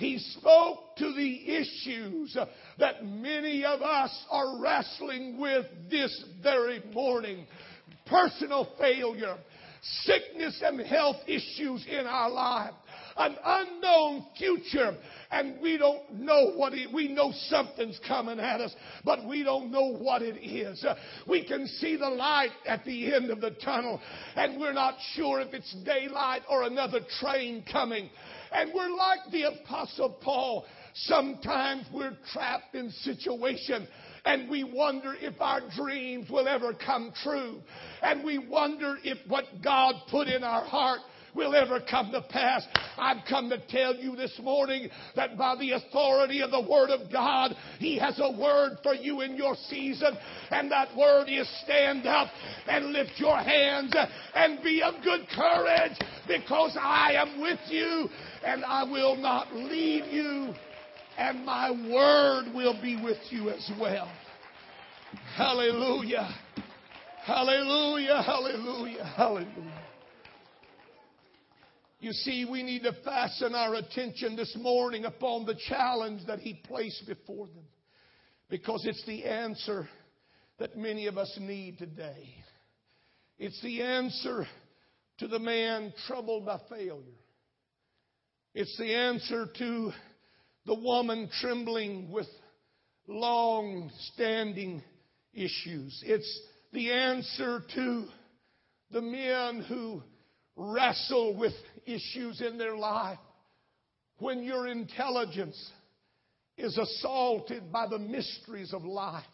He 0.00 0.16
spoke 0.16 0.96
to 0.96 1.12
the 1.12 1.56
issues 1.56 2.34
that 2.78 3.04
many 3.04 3.66
of 3.66 3.82
us 3.82 4.24
are 4.30 4.58
wrestling 4.58 5.38
with 5.38 5.66
this 5.90 6.24
very 6.42 6.82
morning. 6.94 7.44
Personal 8.06 8.66
failure, 8.78 9.36
sickness 10.04 10.62
and 10.64 10.80
health 10.80 11.16
issues 11.26 11.84
in 11.86 12.06
our 12.06 12.30
life, 12.30 12.72
an 13.18 13.36
unknown 13.44 14.24
future, 14.38 14.96
and 15.30 15.60
we 15.60 15.76
don't 15.76 16.14
know 16.14 16.52
what 16.56 16.72
it, 16.72 16.90
we 16.90 17.08
know 17.08 17.30
something's 17.48 18.00
coming 18.08 18.40
at 18.40 18.62
us, 18.62 18.74
but 19.04 19.26
we 19.28 19.42
don't 19.42 19.70
know 19.70 19.92
what 19.92 20.22
it 20.22 20.38
is. 20.42 20.82
We 21.28 21.46
can 21.46 21.66
see 21.66 21.96
the 21.96 22.08
light 22.08 22.52
at 22.66 22.86
the 22.86 23.14
end 23.14 23.30
of 23.30 23.42
the 23.42 23.50
tunnel, 23.50 24.00
and 24.34 24.58
we're 24.58 24.72
not 24.72 24.94
sure 25.12 25.42
if 25.42 25.52
it's 25.52 25.74
daylight 25.84 26.40
or 26.48 26.62
another 26.62 27.00
train 27.20 27.64
coming. 27.70 28.08
And 28.52 28.72
we're 28.74 28.90
like 28.90 29.20
the 29.30 29.44
apostle 29.44 30.10
Paul. 30.20 30.64
Sometimes 30.94 31.86
we're 31.92 32.16
trapped 32.32 32.74
in 32.74 32.90
situation 32.90 33.86
and 34.24 34.50
we 34.50 34.64
wonder 34.64 35.14
if 35.20 35.40
our 35.40 35.60
dreams 35.76 36.28
will 36.28 36.48
ever 36.48 36.74
come 36.74 37.12
true. 37.22 37.60
And 38.02 38.24
we 38.24 38.38
wonder 38.38 38.96
if 39.02 39.18
what 39.28 39.44
God 39.62 39.94
put 40.10 40.28
in 40.28 40.42
our 40.42 40.64
heart 40.64 41.00
will 41.34 41.54
ever 41.54 41.80
come 41.80 42.10
to 42.12 42.22
pass. 42.22 42.66
I've 42.98 43.24
come 43.28 43.50
to 43.50 43.58
tell 43.68 43.94
you 43.94 44.16
this 44.16 44.38
morning 44.42 44.88
that 45.16 45.36
by 45.36 45.56
the 45.56 45.72
authority 45.72 46.40
of 46.42 46.50
the 46.50 46.60
Word 46.60 46.90
of 46.90 47.10
God, 47.12 47.54
He 47.78 47.98
has 47.98 48.18
a 48.18 48.30
word 48.30 48.78
for 48.82 48.94
you 48.94 49.20
in 49.20 49.36
your 49.36 49.54
season. 49.68 50.16
And 50.50 50.70
that 50.70 50.96
word 50.96 51.28
is 51.28 51.48
stand 51.62 52.06
up 52.06 52.28
and 52.66 52.92
lift 52.92 53.12
your 53.16 53.38
hands 53.38 53.94
and 54.34 54.62
be 54.62 54.82
of 54.82 54.94
good 55.02 55.26
courage 55.34 55.98
because 56.26 56.76
I 56.80 57.12
am 57.12 57.40
with 57.40 57.60
you 57.68 58.08
and 58.44 58.64
I 58.64 58.84
will 58.84 59.16
not 59.16 59.54
leave 59.54 60.06
you 60.06 60.54
and 61.20 61.44
my 61.44 61.70
word 61.70 62.54
will 62.54 62.80
be 62.80 62.96
with 62.96 63.18
you 63.30 63.50
as 63.50 63.70
well. 63.78 64.10
Hallelujah. 65.36 66.34
Hallelujah. 67.26 68.22
Hallelujah. 68.22 69.04
Hallelujah. 69.16 69.69
You 72.00 72.12
see, 72.12 72.46
we 72.50 72.62
need 72.62 72.82
to 72.84 72.94
fasten 73.04 73.54
our 73.54 73.74
attention 73.74 74.34
this 74.34 74.56
morning 74.58 75.04
upon 75.04 75.44
the 75.44 75.58
challenge 75.68 76.22
that 76.26 76.38
He 76.38 76.54
placed 76.54 77.06
before 77.06 77.46
them 77.46 77.66
because 78.48 78.86
it's 78.86 79.04
the 79.04 79.24
answer 79.24 79.86
that 80.58 80.78
many 80.78 81.08
of 81.08 81.18
us 81.18 81.36
need 81.38 81.76
today. 81.76 82.34
It's 83.38 83.60
the 83.62 83.82
answer 83.82 84.46
to 85.18 85.28
the 85.28 85.38
man 85.38 85.92
troubled 86.06 86.46
by 86.46 86.58
failure. 86.70 87.18
It's 88.54 88.76
the 88.78 88.94
answer 88.94 89.46
to 89.58 89.92
the 90.64 90.74
woman 90.74 91.28
trembling 91.40 92.10
with 92.10 92.26
long 93.06 93.90
standing 94.14 94.82
issues. 95.34 96.02
It's 96.06 96.40
the 96.72 96.92
answer 96.92 97.62
to 97.74 98.04
the 98.90 99.02
men 99.02 99.66
who 99.68 100.02
wrestle 100.60 101.36
with 101.36 101.54
issues 101.86 102.42
in 102.42 102.58
their 102.58 102.76
life 102.76 103.18
when 104.18 104.42
your 104.42 104.66
intelligence 104.66 105.58
is 106.58 106.76
assaulted 106.76 107.72
by 107.72 107.86
the 107.88 107.98
mysteries 107.98 108.74
of 108.74 108.84
life 108.84 109.24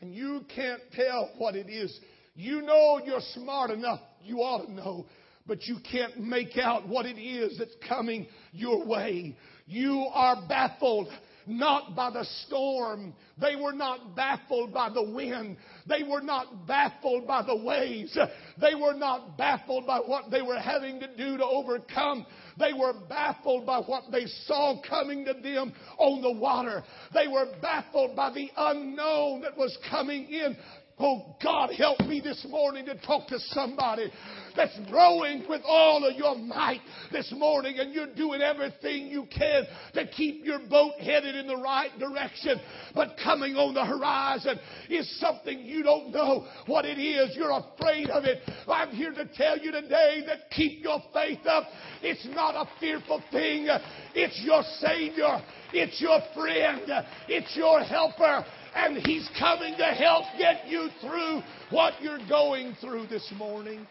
and 0.00 0.14
you 0.14 0.42
can't 0.54 0.82
tell 0.92 1.30
what 1.38 1.56
it 1.56 1.70
is. 1.70 1.98
You 2.34 2.60
know 2.60 3.00
you're 3.04 3.20
smart 3.34 3.70
enough, 3.70 4.00
you 4.22 4.38
ought 4.38 4.66
to 4.66 4.72
know, 4.72 5.06
but 5.46 5.64
you 5.64 5.78
can't 5.90 6.20
make 6.20 6.58
out 6.58 6.86
what 6.86 7.06
it 7.06 7.18
is 7.18 7.58
that's 7.58 7.74
coming 7.88 8.26
your 8.52 8.86
way. 8.86 9.36
You 9.66 10.06
are 10.12 10.46
baffled 10.46 11.08
not 11.46 11.94
by 11.94 12.10
the 12.10 12.24
storm. 12.46 13.14
They 13.40 13.56
were 13.56 13.72
not 13.72 14.14
baffled 14.14 14.72
by 14.72 14.90
the 14.90 15.02
wind. 15.02 15.56
They 15.88 16.02
were 16.02 16.20
not 16.20 16.66
baffled 16.66 17.26
by 17.26 17.42
the 17.42 17.56
waves. 17.56 18.16
They 18.60 18.74
were 18.74 18.94
not 18.94 19.38
baffled 19.38 19.86
by 19.86 19.98
what 19.98 20.30
they 20.30 20.42
were 20.42 20.58
having 20.58 21.00
to 21.00 21.16
do 21.16 21.36
to 21.36 21.44
overcome. 21.44 22.26
They 22.58 22.72
were 22.72 22.94
baffled 23.08 23.66
by 23.66 23.78
what 23.78 24.04
they 24.12 24.26
saw 24.46 24.80
coming 24.88 25.24
to 25.24 25.34
them 25.34 25.72
on 25.98 26.22
the 26.22 26.32
water. 26.32 26.82
They 27.14 27.28
were 27.28 27.46
baffled 27.62 28.14
by 28.14 28.32
the 28.32 28.50
unknown 28.56 29.42
that 29.42 29.56
was 29.56 29.76
coming 29.90 30.26
in. 30.26 30.56
Oh, 31.02 31.34
God, 31.42 31.70
help 31.70 32.00
me 32.00 32.20
this 32.20 32.46
morning 32.50 32.84
to 32.84 32.94
talk 33.00 33.26
to 33.28 33.38
somebody 33.38 34.12
that's 34.54 34.78
growing 34.90 35.46
with 35.48 35.62
all 35.64 36.04
of 36.04 36.14
your 36.14 36.36
might 36.36 36.82
this 37.10 37.32
morning 37.34 37.78
and 37.78 37.94
you're 37.94 38.14
doing 38.14 38.42
everything 38.42 39.06
you 39.06 39.26
can 39.34 39.64
to 39.94 40.06
keep 40.08 40.44
your 40.44 40.58
boat 40.68 40.92
headed 41.00 41.36
in 41.36 41.46
the 41.46 41.56
right 41.56 41.90
direction. 41.98 42.60
But 42.94 43.16
coming 43.24 43.54
on 43.54 43.72
the 43.72 43.84
horizon 43.84 44.60
is 44.90 45.18
something 45.18 45.60
you 45.60 45.82
don't 45.82 46.10
know 46.10 46.46
what 46.66 46.84
it 46.84 46.98
is. 46.98 47.34
You're 47.34 47.58
afraid 47.58 48.10
of 48.10 48.24
it. 48.24 48.42
I'm 48.68 48.90
here 48.90 49.12
to 49.12 49.24
tell 49.34 49.56
you 49.56 49.72
today 49.72 50.22
that 50.26 50.50
keep 50.50 50.82
your 50.82 51.02
faith 51.14 51.46
up. 51.46 51.64
It's 52.02 52.26
not 52.26 52.54
a 52.54 52.68
fearful 52.78 53.22
thing. 53.30 53.68
It's 54.14 54.38
your 54.44 54.62
Savior. 54.80 55.40
It's 55.72 56.00
your 56.00 56.20
friend. 56.34 56.82
It's 57.28 57.54
your 57.56 57.80
helper 57.80 58.44
and 58.74 58.98
He's 58.98 59.28
coming 59.38 59.74
to 59.78 59.84
help 59.84 60.24
get 60.38 60.68
you 60.68 60.88
through 61.00 61.42
what 61.70 61.94
you're 62.00 62.26
going 62.28 62.76
through 62.80 63.06
this 63.06 63.32
morning. 63.36 63.86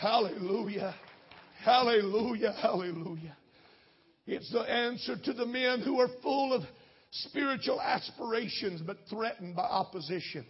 Hallelujah. 0.00 0.94
Hallelujah. 1.64 2.54
Hallelujah. 2.60 3.36
It's 4.26 4.50
the 4.52 4.60
answer 4.60 5.16
to 5.16 5.32
the 5.32 5.46
men 5.46 5.80
who 5.82 6.00
are 6.00 6.08
full 6.22 6.52
of 6.52 6.62
spiritual 7.10 7.80
aspirations 7.80 8.82
but 8.84 8.98
threatened 9.08 9.56
by 9.56 9.62
opposition. 9.62 10.44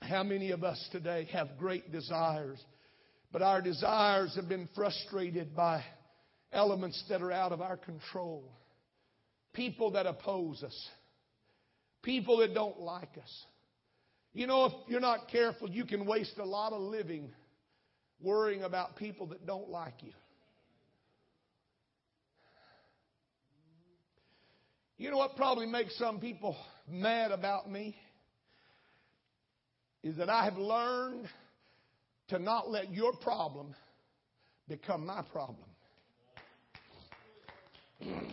How 0.00 0.22
many 0.22 0.50
of 0.50 0.64
us 0.64 0.86
today 0.92 1.26
have 1.32 1.56
great 1.58 1.90
desires, 1.90 2.62
but 3.32 3.40
our 3.40 3.62
desires 3.62 4.36
have 4.36 4.48
been 4.48 4.68
frustrated 4.74 5.56
by 5.56 5.82
elements 6.54 7.02
that 7.08 7.20
are 7.20 7.32
out 7.32 7.52
of 7.52 7.60
our 7.60 7.76
control? 7.76 8.50
People 9.52 9.90
that 9.92 10.06
oppose 10.06 10.62
us 10.62 10.88
people 12.04 12.38
that 12.38 12.54
don't 12.54 12.78
like 12.78 13.18
us. 13.20 13.44
You 14.32 14.46
know, 14.46 14.66
if 14.66 14.72
you're 14.88 15.00
not 15.00 15.28
careful, 15.28 15.68
you 15.68 15.84
can 15.84 16.06
waste 16.06 16.38
a 16.38 16.44
lot 16.44 16.72
of 16.72 16.80
living 16.80 17.32
worrying 18.20 18.62
about 18.62 18.96
people 18.96 19.26
that 19.28 19.46
don't 19.46 19.68
like 19.68 19.94
you. 20.02 20.12
You 24.96 25.10
know 25.10 25.16
what 25.16 25.36
probably 25.36 25.66
makes 25.66 25.98
some 25.98 26.20
people 26.20 26.56
mad 26.88 27.32
about 27.32 27.70
me? 27.70 27.96
Is 30.02 30.16
that 30.18 30.28
I 30.28 30.44
have 30.44 30.56
learned 30.56 31.26
to 32.28 32.38
not 32.38 32.70
let 32.70 32.92
your 32.92 33.12
problem 33.12 33.74
become 34.68 35.06
my 35.06 35.22
problem. 35.32 35.68
And 38.00 38.32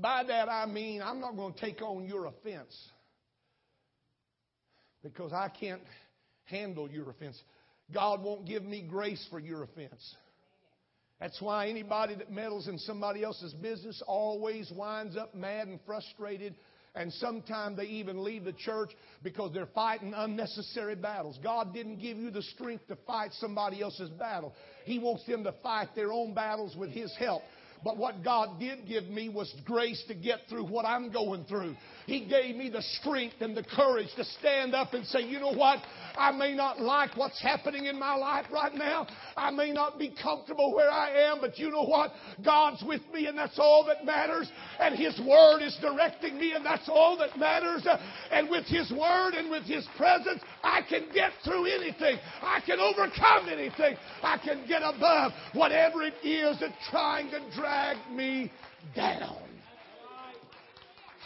by 0.00 0.24
that 0.24 0.48
I 0.48 0.66
mean 0.66 1.02
I'm 1.02 1.20
not 1.20 1.36
going 1.36 1.54
to 1.54 1.60
take 1.60 1.82
on 1.82 2.06
your 2.06 2.26
offense 2.26 2.76
because 5.02 5.32
I 5.32 5.48
can't 5.48 5.82
handle 6.44 6.90
your 6.90 7.10
offense. 7.10 7.40
God 7.92 8.22
won't 8.22 8.46
give 8.46 8.64
me 8.64 8.82
grace 8.82 9.24
for 9.30 9.38
your 9.38 9.62
offense. 9.62 10.16
That's 11.20 11.40
why 11.40 11.68
anybody 11.68 12.16
that 12.16 12.32
meddles 12.32 12.66
in 12.66 12.78
somebody 12.78 13.22
else's 13.22 13.54
business 13.54 14.02
always 14.06 14.70
winds 14.74 15.16
up 15.16 15.34
mad 15.34 15.68
and 15.68 15.78
frustrated. 15.86 16.54
And 16.96 17.12
sometimes 17.14 17.76
they 17.76 17.86
even 17.86 18.22
leave 18.22 18.44
the 18.44 18.52
church 18.52 18.90
because 19.22 19.52
they're 19.52 19.66
fighting 19.74 20.14
unnecessary 20.14 20.94
battles. 20.94 21.38
God 21.42 21.74
didn't 21.74 21.96
give 21.96 22.16
you 22.16 22.30
the 22.30 22.42
strength 22.42 22.86
to 22.86 22.96
fight 23.06 23.32
somebody 23.32 23.82
else's 23.82 24.10
battle. 24.10 24.54
He 24.84 25.00
wants 25.00 25.26
them 25.26 25.42
to 25.44 25.52
fight 25.62 25.88
their 25.96 26.12
own 26.12 26.34
battles 26.34 26.76
with 26.76 26.90
His 26.90 27.14
help. 27.18 27.42
But 27.84 27.98
what 27.98 28.24
God 28.24 28.58
did 28.58 28.88
give 28.88 29.04
me 29.04 29.28
was 29.28 29.54
grace 29.66 30.02
to 30.08 30.14
get 30.14 30.40
through 30.48 30.64
what 30.64 30.86
I'm 30.86 31.12
going 31.12 31.44
through. 31.44 31.76
He 32.06 32.26
gave 32.26 32.56
me 32.56 32.70
the 32.70 32.82
strength 33.00 33.36
and 33.40 33.54
the 33.54 33.62
courage 33.62 34.08
to 34.16 34.24
stand 34.24 34.74
up 34.74 34.94
and 34.94 35.06
say, 35.06 35.20
you 35.20 35.38
know 35.38 35.52
what? 35.52 35.80
I 36.16 36.32
may 36.32 36.54
not 36.54 36.80
like 36.80 37.16
what's 37.16 37.40
happening 37.42 37.86
in 37.86 37.98
my 37.98 38.14
life 38.14 38.46
right 38.52 38.74
now. 38.74 39.06
I 39.36 39.50
may 39.50 39.70
not 39.70 39.98
be 39.98 40.14
comfortable 40.22 40.74
where 40.74 40.90
I 40.90 41.30
am, 41.30 41.40
but 41.40 41.58
you 41.58 41.70
know 41.70 41.84
what? 41.84 42.12
God's 42.44 42.82
with 42.86 43.02
me 43.12 43.26
and 43.26 43.36
that's 43.36 43.58
all 43.58 43.84
that 43.86 44.04
matters. 44.06 44.50
And 44.80 44.96
His 44.96 45.20
Word 45.20 45.60
is 45.60 45.76
directing 45.80 46.38
me 46.38 46.52
and 46.52 46.64
that's 46.64 46.88
all 46.88 47.18
that 47.18 47.38
matters. 47.38 47.86
And 48.30 48.48
with 48.48 48.64
His 48.66 48.90
Word 48.92 49.34
and 49.34 49.50
with 49.50 49.64
His 49.64 49.86
presence, 49.96 50.40
I 50.62 50.80
can 50.88 51.08
get 51.12 51.32
through 51.44 51.66
anything. 51.66 52.18
I 52.40 52.60
can 52.64 52.80
overcome 52.80 53.48
anything. 53.50 53.96
I 54.22 54.38
can 54.38 54.66
get 54.66 54.82
above 54.82 55.32
whatever 55.52 56.02
it 56.02 56.14
is 56.22 56.60
that's 56.60 56.72
trying 56.90 57.30
to 57.30 57.40
drag 57.54 57.73
me 58.14 58.50
down. 58.94 59.36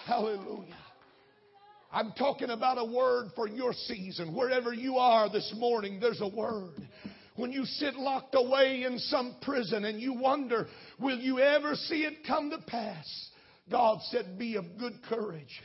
Hallelujah. 0.06 0.74
I'm 1.92 2.12
talking 2.12 2.50
about 2.50 2.78
a 2.78 2.84
word 2.84 3.28
for 3.34 3.48
your 3.48 3.72
season. 3.72 4.34
Wherever 4.34 4.72
you 4.72 4.96
are 4.96 5.30
this 5.30 5.52
morning, 5.56 6.00
there's 6.00 6.20
a 6.20 6.28
word. 6.28 6.74
When 7.37 7.52
you 7.52 7.64
sit 7.64 7.94
locked 7.94 8.34
away 8.34 8.84
in 8.84 8.98
some 8.98 9.37
prison 9.42 9.84
and 9.84 10.00
you 10.00 10.12
wonder, 10.12 10.66
will 10.98 11.18
you 11.18 11.38
ever 11.38 11.74
see 11.74 12.02
it 12.02 12.26
come 12.26 12.50
to 12.50 12.58
pass? 12.66 13.30
God 13.70 13.98
said, 14.11 14.38
be 14.38 14.56
of 14.56 14.64
good 14.78 14.94
courage. 15.08 15.62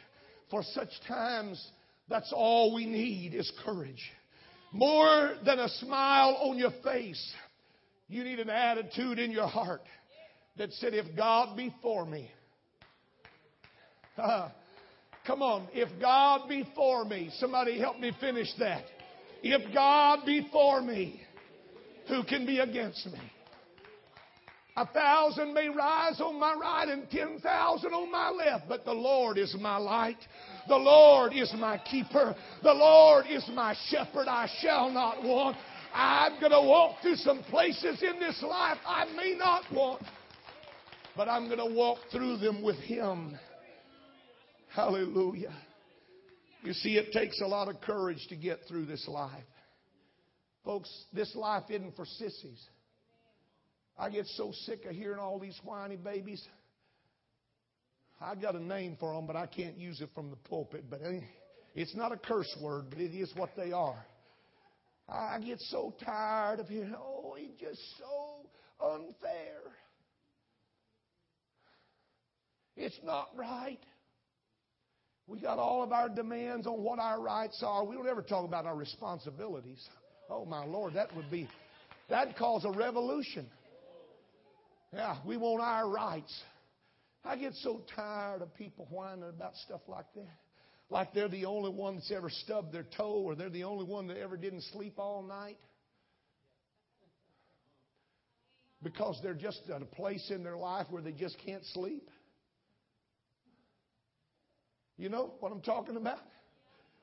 For 0.50 0.62
such 0.74 0.90
times, 1.08 1.66
that's 2.10 2.32
all 2.36 2.74
we 2.76 2.86
need 2.86 3.34
is 3.34 3.52
courage. 3.66 4.12
More 4.72 5.36
than 5.46 5.60
a 5.60 5.70
smile 5.70 6.38
on 6.42 6.58
your 6.58 6.74
face, 6.84 7.34
you 8.08 8.24
need 8.24 8.40
an 8.40 8.50
attitude 8.50 9.20
in 9.20 9.32
your 9.32 9.48
heart 9.48 9.82
that 10.58 10.72
said, 10.74 10.94
if 10.94 11.16
God 11.16 11.58
be 11.58 11.74
for 11.82 12.06
me, 12.06 12.30
uh, 14.18 14.50
come 15.26 15.42
on. 15.42 15.68
If 15.74 15.90
God 16.00 16.48
be 16.48 16.68
for 16.76 17.06
me, 17.06 17.32
somebody 17.40 17.80
help 17.80 18.00
me 18.00 18.12
finish 18.20 18.50
that. 18.60 18.86
If 19.42 19.74
God 19.74 20.26
be 20.26 20.48
for 20.52 20.82
me, 20.82 21.22
who 22.08 22.24
can 22.24 22.46
be 22.46 22.60
against 22.60 23.06
me? 23.08 23.20
A 24.76 24.88
thousand 24.88 25.54
may 25.54 25.70
rise 25.70 26.20
on 26.20 26.40
my 26.40 26.56
right 26.56 26.88
and 26.88 27.10
ten 27.12 27.40
thousand 27.40 27.94
on 27.94 28.12
my 28.12 28.30
left, 28.30 28.68
but 28.68 28.86
the 28.86 28.94
Lord 28.94 29.38
is 29.38 29.56
my 29.60 29.78
light. 29.78 30.18
The 30.68 30.76
Lord 30.76 31.34
is 31.34 31.54
my 31.58 31.78
keeper. 31.78 32.36
The 32.64 32.74
Lord 32.74 33.26
is 33.30 33.48
my 33.54 33.76
shepherd. 33.90 34.28
I 34.28 34.50
shall 34.62 34.90
not 34.90 35.22
want. 35.24 35.58
I'm 35.94 36.40
going 36.40 36.52
to 36.52 36.62
walk 36.62 37.02
through 37.04 37.18
some 37.18 37.44
places 37.44 38.02
in 38.02 38.20
this 38.20 38.42
life 38.42 38.80
I 38.84 39.06
may 39.16 39.36
not 39.38 39.64
want, 39.72 40.02
but 41.16 41.30
I'm 41.30 41.48
going 41.48 41.60
to 41.60 41.76
walk 41.76 42.00
through 42.12 42.38
them 42.38 42.64
with 42.64 42.78
Him. 42.78 43.38
Hallelujah. 44.74 45.54
You 46.64 46.74
see, 46.74 46.98
it 46.98 47.12
takes 47.12 47.42
a 47.42 47.46
lot 47.48 47.68
of 47.68 47.82
courage 47.82 48.26
to 48.30 48.36
get 48.36 48.60
through 48.68 48.86
this 48.86 49.06
life. 49.08 49.44
Folks, 50.64 50.90
this 51.12 51.36
life 51.36 51.64
isn't 51.70 51.96
for 51.96 52.06
sissies. 52.06 52.66
I 53.98 54.10
get 54.10 54.26
so 54.28 54.52
sick 54.66 54.86
of 54.86 54.96
hearing 54.96 55.20
all 55.20 55.40
these 55.40 55.60
whiny 55.64 55.98
babies. 55.98 56.44
I 58.20 58.36
got 58.36 58.56
a 58.56 58.64
name 58.64 58.96
for 59.00 59.14
them, 59.14 59.28
but 59.28 59.36
I 59.36 59.46
can't 59.46 59.78
use 59.78 60.00
it 60.02 60.10
from 60.16 60.30
the 60.30 60.38
pulpit. 60.38 60.86
But 60.90 61.02
eh, 61.04 61.20
it's 61.76 61.96
not 61.96 62.12
a 62.12 62.18
curse 62.18 62.56
word, 62.62 62.86
but 62.90 63.00
it 63.00 63.14
is 63.14 63.32
what 63.36 63.50
they 63.58 63.72
are. 63.72 64.06
I 65.08 65.40
get 65.46 65.60
so 65.60 65.94
tired 66.04 66.62
of 66.62 66.70
hearing, 66.70 66.96
oh, 66.98 67.36
it's 67.38 67.60
just 67.60 67.82
so 68.00 68.86
unfair. 68.88 69.74
It's 72.76 73.00
not 73.04 73.30
right. 73.36 73.80
We 75.28 75.40
got 75.40 75.58
all 75.58 75.84
of 75.84 75.92
our 75.92 76.10
demands 76.10 76.68
on 76.68 76.84
what 76.84 77.00
our 77.00 77.22
rights 77.22 77.64
are. 77.66 77.86
We 77.86 77.96
don't 77.96 78.08
ever 78.08 78.22
talk 78.22 78.46
about 78.46 78.66
our 78.66 78.76
responsibilities. 78.76 79.82
Oh 80.30 80.46
my 80.46 80.66
Lord, 80.66 80.96
that 80.96 81.16
would 81.16 81.32
be 81.32 81.48
that'd 82.10 82.36
cause 82.36 82.66
a 82.66 82.72
revolution. 82.72 83.48
Yeah, 84.92 85.18
we 85.26 85.38
want 85.38 85.62
our 85.62 85.90
rights. 85.90 86.34
I 87.26 87.38
get 87.38 87.54
so 87.56 87.82
tired 87.96 88.42
of 88.42 88.54
people 88.56 88.88
whining 88.90 89.30
about 89.30 89.56
stuff 89.66 89.82
like 89.88 90.06
that. 90.16 90.28
Like 90.90 91.14
they're 91.14 91.30
the 91.30 91.46
only 91.46 91.72
one 91.72 91.96
that's 91.96 92.12
ever 92.12 92.30
stubbed 92.30 92.74
their 92.74 92.86
toe 92.98 93.24
or 93.26 93.36
they're 93.36 93.50
the 93.50 93.64
only 93.64 93.86
one 93.86 94.08
that 94.08 94.18
ever 94.18 94.36
didn't 94.38 94.64
sleep 94.74 95.00
all 95.00 95.24
night. 95.24 95.58
Because 98.84 99.18
they're 99.24 99.34
just 99.34 99.62
at 99.74 99.82
a 99.82 99.86
place 99.86 100.30
in 100.30 100.44
their 100.44 100.58
life 100.58 100.88
where 100.90 101.02
they 101.02 101.14
just 101.14 101.38
can't 101.46 101.64
sleep. 101.74 102.10
You 104.98 105.10
know 105.10 105.34
what 105.40 105.52
I'm 105.52 105.62
talking 105.62 105.98
about? 105.98 106.20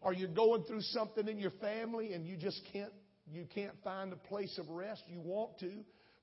Are 0.02 0.12
you 0.12 0.28
going 0.28 0.64
through 0.64 0.80
something 0.80 1.28
in 1.28 1.38
your 1.38 1.50
family 1.60 2.14
and 2.14 2.26
you 2.26 2.36
just 2.36 2.60
can't 2.72 2.92
You 3.32 3.46
can't 3.54 3.74
find 3.84 4.12
a 4.12 4.16
place 4.16 4.58
of 4.58 4.68
rest. 4.68 5.02
You 5.06 5.20
want 5.20 5.58
to, 5.60 5.70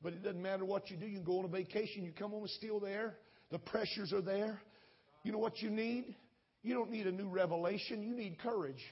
but 0.02 0.14
it 0.14 0.24
doesn't 0.24 0.42
matter 0.42 0.66
what 0.66 0.90
you 0.90 0.98
do. 0.98 1.06
You 1.06 1.18
can 1.18 1.24
go 1.26 1.40
on 1.40 1.46
a 1.46 1.48
vacation. 1.48 2.04
You 2.04 2.12
come 2.12 2.32
home, 2.32 2.48
still 2.48 2.80
there. 2.80 3.16
The 3.52 3.60
pressures 3.60 4.12
are 4.12 4.22
there. 4.22 4.60
You 5.24 5.32
know 5.32 5.38
what 5.38 5.62
you 5.62 5.70
need? 5.70 6.16
You 6.64 6.74
don't 6.74 6.92
need 6.92 7.08
a 7.08 7.12
new 7.12 7.30
revelation. 7.30 8.04
You 8.04 8.14
need 8.16 8.40
courage. 8.40 8.84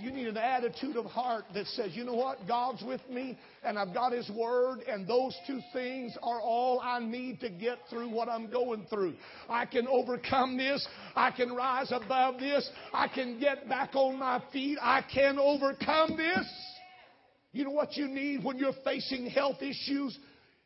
You 0.00 0.10
need 0.10 0.28
an 0.28 0.38
attitude 0.38 0.96
of 0.96 1.04
heart 1.04 1.44
that 1.52 1.66
says, 1.66 1.90
you 1.94 2.04
know 2.04 2.14
what? 2.14 2.38
God's 2.48 2.82
with 2.82 3.02
me 3.10 3.38
and 3.62 3.78
I've 3.78 3.92
got 3.92 4.12
His 4.12 4.30
Word 4.30 4.80
and 4.88 5.06
those 5.06 5.36
two 5.46 5.60
things 5.74 6.16
are 6.22 6.40
all 6.40 6.80
I 6.80 7.00
need 7.00 7.40
to 7.40 7.50
get 7.50 7.78
through 7.90 8.08
what 8.08 8.28
I'm 8.28 8.50
going 8.50 8.86
through. 8.88 9.14
I 9.48 9.66
can 9.66 9.86
overcome 9.86 10.56
this. 10.56 10.86
I 11.14 11.30
can 11.30 11.54
rise 11.54 11.92
above 11.92 12.40
this. 12.40 12.68
I 12.94 13.08
can 13.08 13.38
get 13.38 13.68
back 13.68 13.94
on 13.94 14.18
my 14.18 14.42
feet. 14.52 14.78
I 14.80 15.02
can 15.02 15.38
overcome 15.38 16.16
this. 16.16 16.46
You 17.52 17.64
know 17.64 17.70
what 17.70 17.96
you 17.96 18.08
need 18.08 18.42
when 18.42 18.56
you're 18.56 18.72
facing 18.84 19.26
health 19.26 19.60
issues 19.60 20.18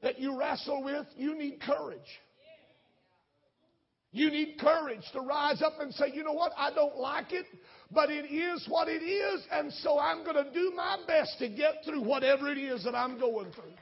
that 0.03 0.21
you 0.21 0.39
wrestle 0.39 0.85
with? 0.85 1.07
You 1.17 1.37
need 1.37 1.61
courage. 1.61 1.99
You 4.15 4.31
need 4.31 4.59
courage 4.61 5.03
to 5.13 5.21
rise 5.23 5.61
up 5.61 5.73
and 5.81 5.93
say, 5.93 6.13
you 6.15 6.23
know 6.23 6.35
what? 6.35 6.53
I 6.57 6.73
don't 6.73 6.97
like 6.97 7.33
it, 7.33 7.47
but 7.95 8.11
it 8.11 8.27
is 8.31 8.67
what 8.69 8.89
it 8.89 9.03
is, 9.03 9.47
and 9.53 9.73
so 9.73 9.99
I'm 9.99 10.25
going 10.25 10.37
to 10.37 10.53
do 10.53 10.73
my 10.75 10.99
best 11.07 11.39
to 11.39 11.49
get 11.49 11.85
through 11.85 12.03
whatever 12.03 12.51
it 12.51 12.59
is 12.59 12.85
that 12.85 12.95
I'm 12.95 13.19
going 13.19 13.53
through. 13.53 13.73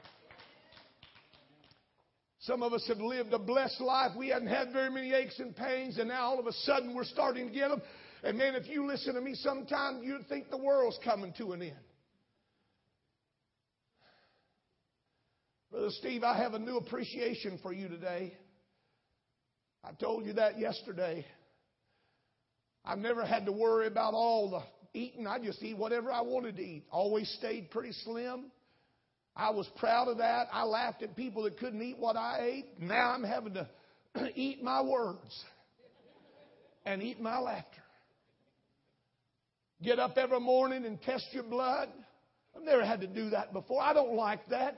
Some 2.41 2.61
of 2.61 2.73
us 2.73 2.85
have 2.89 2.99
lived 2.99 3.33
a 3.33 3.39
blessed 3.39 3.79
life. 3.79 4.11
We 4.17 4.27
hadn't 4.27 4.49
had 4.49 4.73
very 4.73 4.91
many 4.91 5.13
aches 5.13 5.39
and 5.39 5.55
pains, 5.55 5.97
and 5.97 6.09
now 6.09 6.25
all 6.25 6.39
of 6.39 6.45
a 6.45 6.51
sudden 6.51 6.93
we're 6.93 7.05
starting 7.05 7.47
to 7.47 7.53
get 7.53 7.69
them. 7.69 7.81
And 8.23 8.37
man, 8.37 8.55
if 8.55 8.67
you 8.67 8.85
listen 8.85 9.15
to 9.15 9.21
me 9.21 9.33
sometime, 9.33 10.01
you'd 10.03 10.27
think 10.27 10.49
the 10.49 10.57
world's 10.57 10.99
coming 11.03 11.33
to 11.37 11.53
an 11.53 11.61
end. 11.61 11.73
Brother 15.71 15.89
Steve, 15.91 16.23
I 16.23 16.37
have 16.37 16.53
a 16.53 16.59
new 16.59 16.77
appreciation 16.77 17.59
for 17.63 17.73
you 17.73 17.87
today. 17.87 18.37
I 19.83 19.91
told 19.93 20.25
you 20.25 20.33
that 20.33 20.59
yesterday. 20.59 21.25
I've 22.85 22.99
never 22.99 23.25
had 23.25 23.45
to 23.45 23.51
worry 23.51 23.87
about 23.87 24.13
all 24.13 24.49
the 24.49 24.99
eating. 24.99 25.25
I 25.25 25.39
just 25.39 25.61
eat 25.63 25.77
whatever 25.77 26.11
I 26.11 26.21
wanted 26.21 26.57
to 26.57 26.61
eat. 26.61 26.83
Always 26.91 27.29
stayed 27.39 27.71
pretty 27.71 27.93
slim. 28.03 28.45
I 29.35 29.49
was 29.49 29.67
proud 29.77 30.09
of 30.09 30.17
that. 30.17 30.47
I 30.51 30.63
laughed 30.63 31.01
at 31.01 31.15
people 31.15 31.43
that 31.43 31.57
couldn't 31.57 31.81
eat 31.81 31.97
what 31.97 32.15
I 32.15 32.39
ate. 32.41 32.65
Now 32.79 33.11
I'm 33.11 33.23
having 33.23 33.55
to 33.55 33.67
eat 34.35 34.61
my 34.61 34.81
words 34.81 35.43
and 36.85 37.01
eat 37.01 37.19
my 37.19 37.39
laughter. 37.39 37.81
Get 39.81 39.99
up 39.99 40.17
every 40.17 40.39
morning 40.39 40.85
and 40.85 41.01
test 41.01 41.25
your 41.31 41.43
blood. 41.43 41.89
I've 42.55 42.63
never 42.63 42.85
had 42.85 43.01
to 43.01 43.07
do 43.07 43.31
that 43.31 43.53
before. 43.53 43.81
I 43.81 43.93
don't 43.93 44.15
like 44.15 44.47
that. 44.49 44.77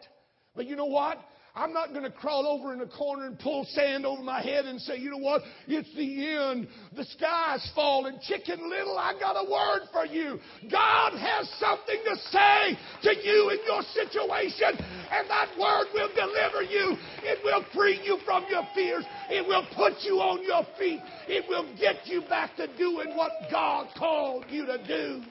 But 0.56 0.68
you 0.68 0.76
know 0.76 0.86
what? 0.86 1.18
I'm 1.56 1.72
not 1.72 1.92
going 1.92 2.04
to 2.04 2.12
crawl 2.12 2.46
over 2.46 2.74
in 2.74 2.82
a 2.82 2.86
corner 2.86 3.28
and 3.28 3.40
pull 3.40 3.66
sand 3.70 4.06
over 4.06 4.22
my 4.22 4.42
head 4.42 4.66
and 4.66 4.80
say, 4.82 4.98
you 4.98 5.10
know 5.10 5.18
what? 5.18 5.42
It's 5.68 5.94
the 5.96 6.36
end. 6.36 6.68
The 6.96 7.06
sky's 7.06 7.72
falling. 7.74 8.20
Chicken 8.22 8.70
Little, 8.70 8.98
I 8.98 9.14
got 9.18 9.34
a 9.36 9.50
word 9.50 9.88
for 9.94 10.06
you. 10.06 10.38
God 10.70 11.14
has 11.18 11.50
something 11.58 12.02
to 12.04 12.16
say 12.30 12.78
to 13.04 13.16
you 13.24 13.52
in 13.52 13.60
your 13.66 13.82
situation, 13.94 14.84
and 15.12 15.30
that 15.30 15.48
word 15.58 15.88
will 15.94 16.10
deliver 16.14 16.62
you. 16.62 16.98
It 17.24 17.40
will 17.46 17.64
free 17.74 18.02
you 18.04 18.18
from 18.26 18.44
your 18.50 18.68
fears. 18.76 19.06
It 19.30 19.48
will 19.48 19.66
put 19.78 19.94
you 20.02 20.16
on 20.16 20.44
your 20.44 20.66
feet. 20.78 21.00
It 21.30 21.46
will 21.48 21.74
get 21.80 22.06
you 22.06 22.22
back 22.30 22.58
to 22.58 22.68
doing 22.78 23.16
what 23.16 23.32
God 23.50 23.88
called 23.98 24.44
you 24.50 24.66
to 24.66 24.86
do. 24.86 25.22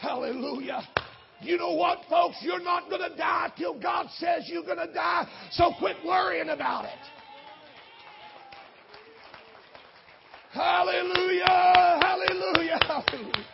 Hallelujah. 0.00 0.82
You 1.42 1.58
know 1.58 1.72
what, 1.72 1.98
folks? 2.08 2.36
You're 2.40 2.62
not 2.62 2.88
going 2.88 3.10
to 3.10 3.16
die 3.16 3.52
till 3.58 3.78
God 3.78 4.06
says 4.18 4.44
you're 4.46 4.64
going 4.64 4.78
to 4.78 4.92
die, 4.92 5.28
so 5.52 5.72
quit 5.78 5.96
worrying 6.04 6.50
about 6.50 6.84
it. 6.84 6.90
Hallelujah, 10.52 11.44
hallelujah, 11.46 12.78
hallelujah. 12.82 13.46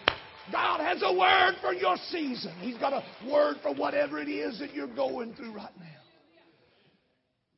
God 0.51 0.81
has 0.81 1.03
a 1.03 1.13
word 1.13 1.55
for 1.61 1.73
your 1.73 1.97
season. 2.09 2.53
He's 2.61 2.77
got 2.79 2.93
a 2.93 3.05
word 3.31 3.59
for 3.63 3.75
whatever 3.75 4.19
it 4.19 4.29
is 4.29 4.59
that 4.59 4.75
you're 4.75 4.93
going 4.95 5.35
through 5.35 5.53
right 5.53 5.77
now. 5.79 5.87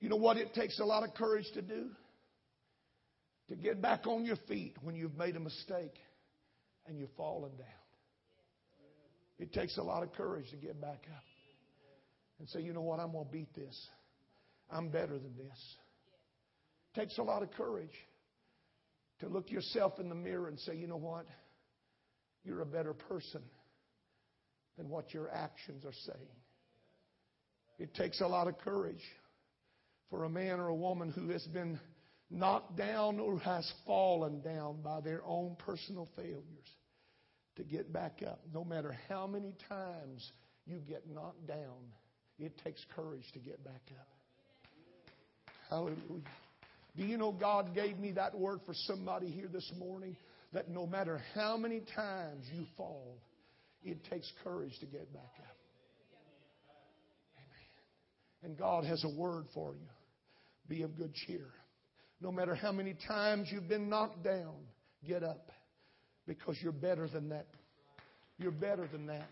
You 0.00 0.08
know 0.08 0.16
what 0.16 0.36
it 0.36 0.54
takes 0.54 0.78
a 0.80 0.84
lot 0.84 1.04
of 1.04 1.14
courage 1.14 1.46
to 1.54 1.62
do? 1.62 1.86
To 3.48 3.56
get 3.56 3.80
back 3.80 4.06
on 4.06 4.24
your 4.24 4.36
feet 4.48 4.76
when 4.82 4.94
you've 4.94 5.16
made 5.16 5.36
a 5.36 5.40
mistake 5.40 5.94
and 6.86 6.98
you've 6.98 7.12
fallen 7.16 7.52
down. 7.56 7.66
It 9.40 9.54
takes 9.54 9.78
a 9.78 9.82
lot 9.82 10.02
of 10.02 10.12
courage 10.12 10.50
to 10.50 10.56
get 10.56 10.78
back 10.80 11.06
up 11.16 11.24
and 12.38 12.48
say, 12.50 12.60
you 12.60 12.74
know 12.74 12.82
what, 12.82 13.00
I'm 13.00 13.12
going 13.12 13.24
to 13.24 13.32
beat 13.32 13.54
this. 13.54 13.88
I'm 14.70 14.90
better 14.90 15.18
than 15.18 15.34
this. 15.36 15.76
It 16.94 17.00
takes 17.00 17.16
a 17.16 17.22
lot 17.22 17.42
of 17.42 17.50
courage 17.52 17.94
to 19.20 19.28
look 19.28 19.50
yourself 19.50 19.98
in 19.98 20.10
the 20.10 20.14
mirror 20.14 20.48
and 20.48 20.58
say, 20.60 20.76
you 20.76 20.86
know 20.86 20.98
what, 20.98 21.24
you're 22.44 22.60
a 22.60 22.66
better 22.66 22.92
person 22.92 23.40
than 24.76 24.90
what 24.90 25.14
your 25.14 25.30
actions 25.30 25.86
are 25.86 25.94
saying. 26.04 26.28
It 27.78 27.94
takes 27.94 28.20
a 28.20 28.26
lot 28.26 28.46
of 28.46 28.58
courage 28.58 29.02
for 30.10 30.24
a 30.24 30.28
man 30.28 30.60
or 30.60 30.68
a 30.68 30.74
woman 30.74 31.10
who 31.10 31.30
has 31.30 31.46
been 31.46 31.80
knocked 32.30 32.76
down 32.76 33.18
or 33.18 33.38
has 33.38 33.70
fallen 33.86 34.42
down 34.42 34.82
by 34.82 35.00
their 35.00 35.22
own 35.24 35.56
personal 35.58 36.08
failures 36.14 36.68
to 37.56 37.64
get 37.64 37.92
back 37.92 38.20
up. 38.26 38.40
No 38.52 38.64
matter 38.64 38.96
how 39.08 39.26
many 39.26 39.54
times 39.68 40.30
you 40.66 40.78
get 40.88 41.08
knocked 41.12 41.46
down, 41.46 41.92
it 42.38 42.52
takes 42.64 42.84
courage 42.94 43.24
to 43.34 43.38
get 43.38 43.62
back 43.64 43.82
up. 43.98 44.08
Hallelujah. 45.68 46.22
Do 46.96 47.04
you 47.04 47.16
know 47.16 47.32
God 47.32 47.74
gave 47.74 47.98
me 47.98 48.12
that 48.12 48.36
word 48.36 48.60
for 48.66 48.74
somebody 48.74 49.28
here 49.28 49.48
this 49.52 49.70
morning? 49.78 50.16
That 50.52 50.68
no 50.68 50.86
matter 50.86 51.22
how 51.34 51.56
many 51.56 51.82
times 51.94 52.44
you 52.52 52.64
fall, 52.76 53.18
it 53.84 53.98
takes 54.10 54.30
courage 54.42 54.76
to 54.80 54.86
get 54.86 55.12
back 55.12 55.32
up. 55.38 55.56
Amen. 57.36 58.42
And 58.42 58.58
God 58.58 58.84
has 58.84 59.04
a 59.04 59.16
word 59.16 59.44
for 59.54 59.74
you. 59.74 59.86
Be 60.68 60.82
of 60.82 60.96
good 60.96 61.14
cheer. 61.14 61.46
No 62.20 62.32
matter 62.32 62.54
how 62.54 62.72
many 62.72 62.94
times 63.06 63.48
you've 63.50 63.68
been 63.68 63.88
knocked 63.88 64.24
down, 64.24 64.54
get 65.06 65.22
up 65.22 65.50
because 66.30 66.56
you're 66.62 66.70
better 66.70 67.08
than 67.08 67.30
that. 67.30 67.48
You're 68.38 68.52
better 68.52 68.86
than 68.86 69.06
that. 69.06 69.28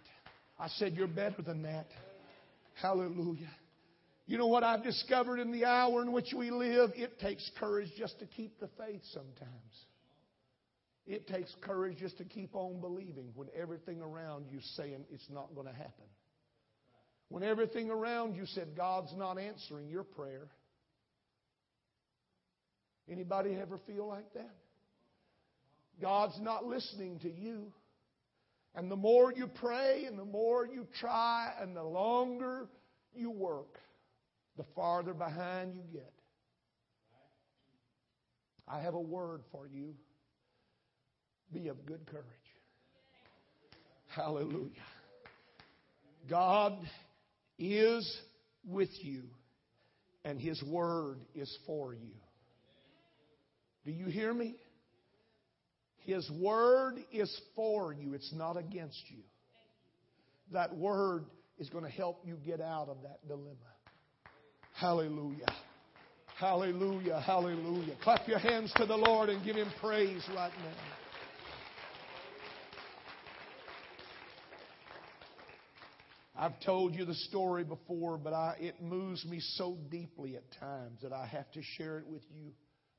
I 0.59 0.67
said, 0.67 0.95
You're 0.95 1.07
better 1.07 1.43
than 1.43 1.63
that. 1.63 1.87
Hallelujah. 2.75 3.53
You 4.27 4.37
know 4.37 4.49
what 4.49 4.65
I've 4.65 4.83
discovered 4.83 5.39
in 5.39 5.53
the 5.53 5.65
hour 5.65 6.03
in 6.03 6.11
which 6.11 6.35
we 6.37 6.51
live? 6.51 6.91
It 6.97 7.21
takes 7.21 7.49
courage 7.61 7.89
just 7.97 8.19
to 8.19 8.27
keep 8.27 8.59
the 8.59 8.69
faith 8.77 9.01
sometimes. 9.13 9.87
It 11.07 11.29
takes 11.29 11.55
courage 11.61 11.99
just 11.99 12.19
to 12.19 12.25
keep 12.25 12.57
on 12.57 12.81
believing 12.81 13.31
when 13.37 13.47
everything 13.57 14.03
around 14.03 14.47
you 14.51 14.59
saying 14.77 15.05
it's 15.13 15.31
not 15.31 15.55
going 15.55 15.69
to 15.69 15.73
happen. 15.73 16.05
When 17.29 17.45
everything 17.45 17.91
around 17.91 18.35
you 18.35 18.45
said 18.45 18.71
God's 18.77 19.15
not 19.17 19.39
answering 19.39 19.89
your 19.89 20.03
prayer. 20.03 20.49
Anybody 23.09 23.55
ever 23.55 23.79
feel 23.87 24.09
like 24.09 24.35
that? 24.35 24.55
God's 26.01 26.39
not 26.41 26.65
listening 26.65 27.19
to 27.21 27.31
you. 27.31 27.73
And 28.75 28.91
the 28.91 28.97
more 28.97 29.33
you 29.33 29.49
pray 29.49 30.05
and 30.07 30.19
the 30.19 30.25
more 30.25 30.67
you 30.67 30.87
try 31.01 31.53
and 31.61 31.75
the 31.75 31.83
longer 31.83 32.69
you 33.15 33.31
work, 33.31 33.79
the 34.57 34.65
farther 34.77 35.15
behind 35.15 35.75
you 35.75 35.83
get. 35.93 36.13
I 38.69 38.81
have 38.81 38.95
a 38.95 39.01
word 39.01 39.43
for 39.51 39.67
you. 39.67 39.95
Be 41.53 41.69
of 41.69 41.87
good 41.87 42.07
courage. 42.07 42.25
Hallelujah. 44.09 44.71
God 46.29 46.79
is 47.59 48.21
with 48.67 48.91
you, 49.01 49.23
and 50.25 50.39
His 50.39 50.63
word 50.63 51.21
is 51.35 51.57
for 51.67 51.95
you. 51.95 52.15
Do 53.85 53.93
you 53.93 54.07
hear 54.07 54.35
me? 54.35 54.57
His 56.09 56.31
word 56.31 56.95
is 57.13 57.31
for 57.55 57.93
you, 57.93 58.15
it's 58.15 58.33
not 58.33 58.57
against 58.57 59.03
you. 59.11 59.21
That 60.53 60.75
word 60.75 61.27
is 61.59 61.69
going 61.69 61.85
to 61.85 61.91
help 61.91 62.23
you 62.25 62.39
get 62.47 62.63
out 62.63 62.89
of 62.89 63.03
that 63.03 63.29
dilemma. 63.29 63.53
Hallelujah. 64.73 65.55
Hallelujah. 66.39 67.21
Hallelujah. 67.21 67.95
Clap 68.03 68.27
your 68.27 68.39
hands 68.39 68.73
to 68.77 68.87
the 68.87 68.97
Lord 68.97 69.29
and 69.29 69.45
give 69.45 69.57
Him 69.57 69.69
praise 69.83 70.27
right 70.35 70.51
now. 70.51 70.77
I've 76.35 76.59
told 76.65 76.95
you 76.95 77.05
the 77.05 77.17
story 77.17 77.65
before, 77.65 78.17
but 78.17 78.33
I, 78.33 78.57
it 78.61 78.81
moves 78.81 79.27
me 79.27 79.41
so 79.41 79.77
deeply 79.91 80.37
at 80.37 80.45
times 80.59 81.03
that 81.03 81.13
I 81.13 81.27
have 81.27 81.53
to 81.53 81.61
share 81.77 81.99
it 81.99 82.07
with 82.07 82.23
you 82.31 82.53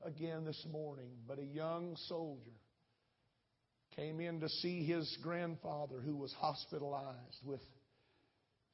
again 0.04 0.44
this 0.44 0.64
morning. 0.70 1.10
But 1.26 1.40
a 1.40 1.44
young 1.44 1.96
soldier 2.06 2.52
came 3.96 4.20
in 4.20 4.40
to 4.40 4.48
see 4.48 4.84
his 4.84 5.18
grandfather 5.22 6.00
who 6.00 6.16
was 6.16 6.32
hospitalized 6.38 7.44
with 7.44 7.60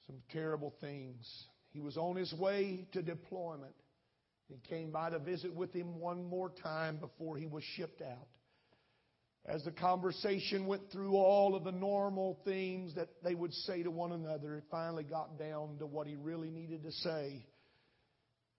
some 0.06 0.16
terrible 0.32 0.72
things. 0.80 1.26
He 1.70 1.80
was 1.80 1.96
on 1.96 2.16
his 2.16 2.32
way 2.34 2.86
to 2.92 3.02
deployment. 3.02 3.74
He 4.48 4.60
came 4.68 4.90
by 4.92 5.10
to 5.10 5.18
visit 5.18 5.54
with 5.54 5.72
him 5.72 5.98
one 5.98 6.24
more 6.24 6.50
time 6.62 6.98
before 6.98 7.36
he 7.36 7.46
was 7.46 7.64
shipped 7.76 8.00
out. 8.00 8.28
As 9.44 9.62
the 9.64 9.70
conversation 9.70 10.66
went 10.66 10.90
through 10.90 11.14
all 11.14 11.54
of 11.54 11.64
the 11.64 11.72
normal 11.72 12.38
things 12.44 12.94
that 12.96 13.08
they 13.22 13.34
would 13.34 13.52
say 13.52 13.82
to 13.82 13.90
one 13.90 14.12
another, 14.12 14.56
it 14.56 14.64
finally 14.70 15.04
got 15.04 15.38
down 15.38 15.76
to 15.78 15.86
what 15.86 16.06
he 16.06 16.16
really 16.16 16.50
needed 16.50 16.82
to 16.82 16.92
say. 16.92 17.46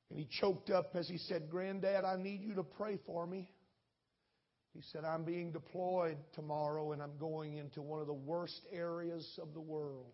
And 0.10 0.18
he 0.18 0.28
choked 0.40 0.70
up 0.70 0.92
as 0.96 1.08
he 1.10 1.18
said, 1.18 1.50
Granddad, 1.50 2.06
I 2.06 2.16
need 2.16 2.42
you 2.42 2.56
to 2.56 2.64
pray 2.64 3.00
for 3.06 3.28
me. 3.28 3.50
He 4.78 4.84
said, 4.92 5.04
I'm 5.04 5.24
being 5.24 5.52
deployed 5.52 6.18
tomorrow 6.36 6.92
and 6.92 7.02
I'm 7.02 7.18
going 7.20 7.58
into 7.58 7.82
one 7.82 8.00
of 8.00 8.06
the 8.06 8.14
worst 8.14 8.62
areas 8.72 9.28
of 9.42 9.56
the 9.56 9.60
world. 9.60 10.14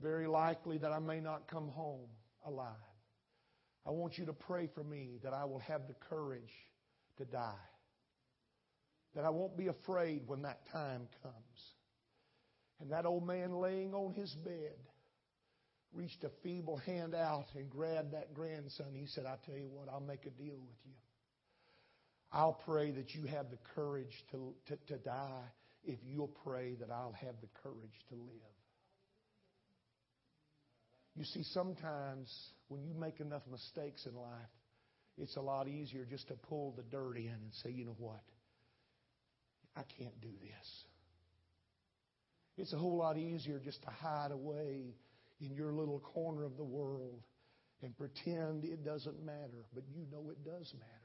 Very 0.00 0.28
likely 0.28 0.78
that 0.78 0.92
I 0.92 1.00
may 1.00 1.18
not 1.18 1.48
come 1.48 1.66
home 1.70 2.06
alive. 2.46 2.68
I 3.84 3.90
want 3.90 4.16
you 4.16 4.26
to 4.26 4.32
pray 4.32 4.68
for 4.76 4.84
me 4.84 5.18
that 5.24 5.32
I 5.32 5.44
will 5.46 5.58
have 5.58 5.88
the 5.88 5.94
courage 6.08 6.52
to 7.18 7.24
die. 7.24 7.66
That 9.16 9.24
I 9.24 9.30
won't 9.30 9.58
be 9.58 9.66
afraid 9.66 10.22
when 10.28 10.42
that 10.42 10.60
time 10.70 11.08
comes. 11.24 11.74
And 12.80 12.92
that 12.92 13.06
old 13.06 13.26
man 13.26 13.56
laying 13.56 13.92
on 13.92 14.14
his 14.14 14.32
bed 14.44 14.76
reached 15.92 16.22
a 16.22 16.30
feeble 16.44 16.76
hand 16.76 17.16
out 17.16 17.46
and 17.56 17.68
grabbed 17.68 18.12
that 18.12 18.34
grandson. 18.34 18.94
He 18.94 19.06
said, 19.06 19.26
I 19.26 19.34
tell 19.44 19.58
you 19.58 19.68
what, 19.68 19.88
I'll 19.88 19.98
make 19.98 20.26
a 20.26 20.30
deal 20.30 20.60
with 20.60 20.78
you. 20.84 20.94
I'll 22.34 22.60
pray 22.66 22.90
that 22.90 23.14
you 23.14 23.26
have 23.26 23.48
the 23.50 23.58
courage 23.76 24.12
to, 24.32 24.52
to, 24.66 24.76
to 24.88 24.98
die 24.98 25.44
if 25.84 26.00
you'll 26.04 26.34
pray 26.44 26.74
that 26.80 26.90
I'll 26.90 27.14
have 27.20 27.36
the 27.40 27.46
courage 27.62 27.94
to 28.08 28.14
live. 28.16 28.54
You 31.14 31.24
see, 31.24 31.44
sometimes 31.52 32.28
when 32.66 32.82
you 32.82 32.92
make 32.92 33.20
enough 33.20 33.42
mistakes 33.48 34.04
in 34.04 34.16
life, 34.16 34.50
it's 35.16 35.36
a 35.36 35.40
lot 35.40 35.68
easier 35.68 36.04
just 36.04 36.26
to 36.26 36.34
pull 36.34 36.74
the 36.76 36.82
dirt 36.82 37.16
in 37.16 37.28
and 37.28 37.52
say, 37.62 37.70
you 37.70 37.84
know 37.84 37.94
what? 37.98 38.24
I 39.76 39.82
can't 39.96 40.20
do 40.20 40.30
this. 40.42 40.84
It's 42.56 42.72
a 42.72 42.78
whole 42.78 42.96
lot 42.96 43.16
easier 43.16 43.60
just 43.64 43.80
to 43.82 43.90
hide 43.90 44.32
away 44.32 44.96
in 45.40 45.54
your 45.54 45.72
little 45.72 46.00
corner 46.00 46.44
of 46.44 46.56
the 46.56 46.64
world 46.64 47.22
and 47.82 47.96
pretend 47.96 48.64
it 48.64 48.84
doesn't 48.84 49.24
matter, 49.24 49.66
but 49.72 49.84
you 49.94 50.04
know 50.10 50.30
it 50.30 50.44
does 50.44 50.72
matter. 50.74 51.03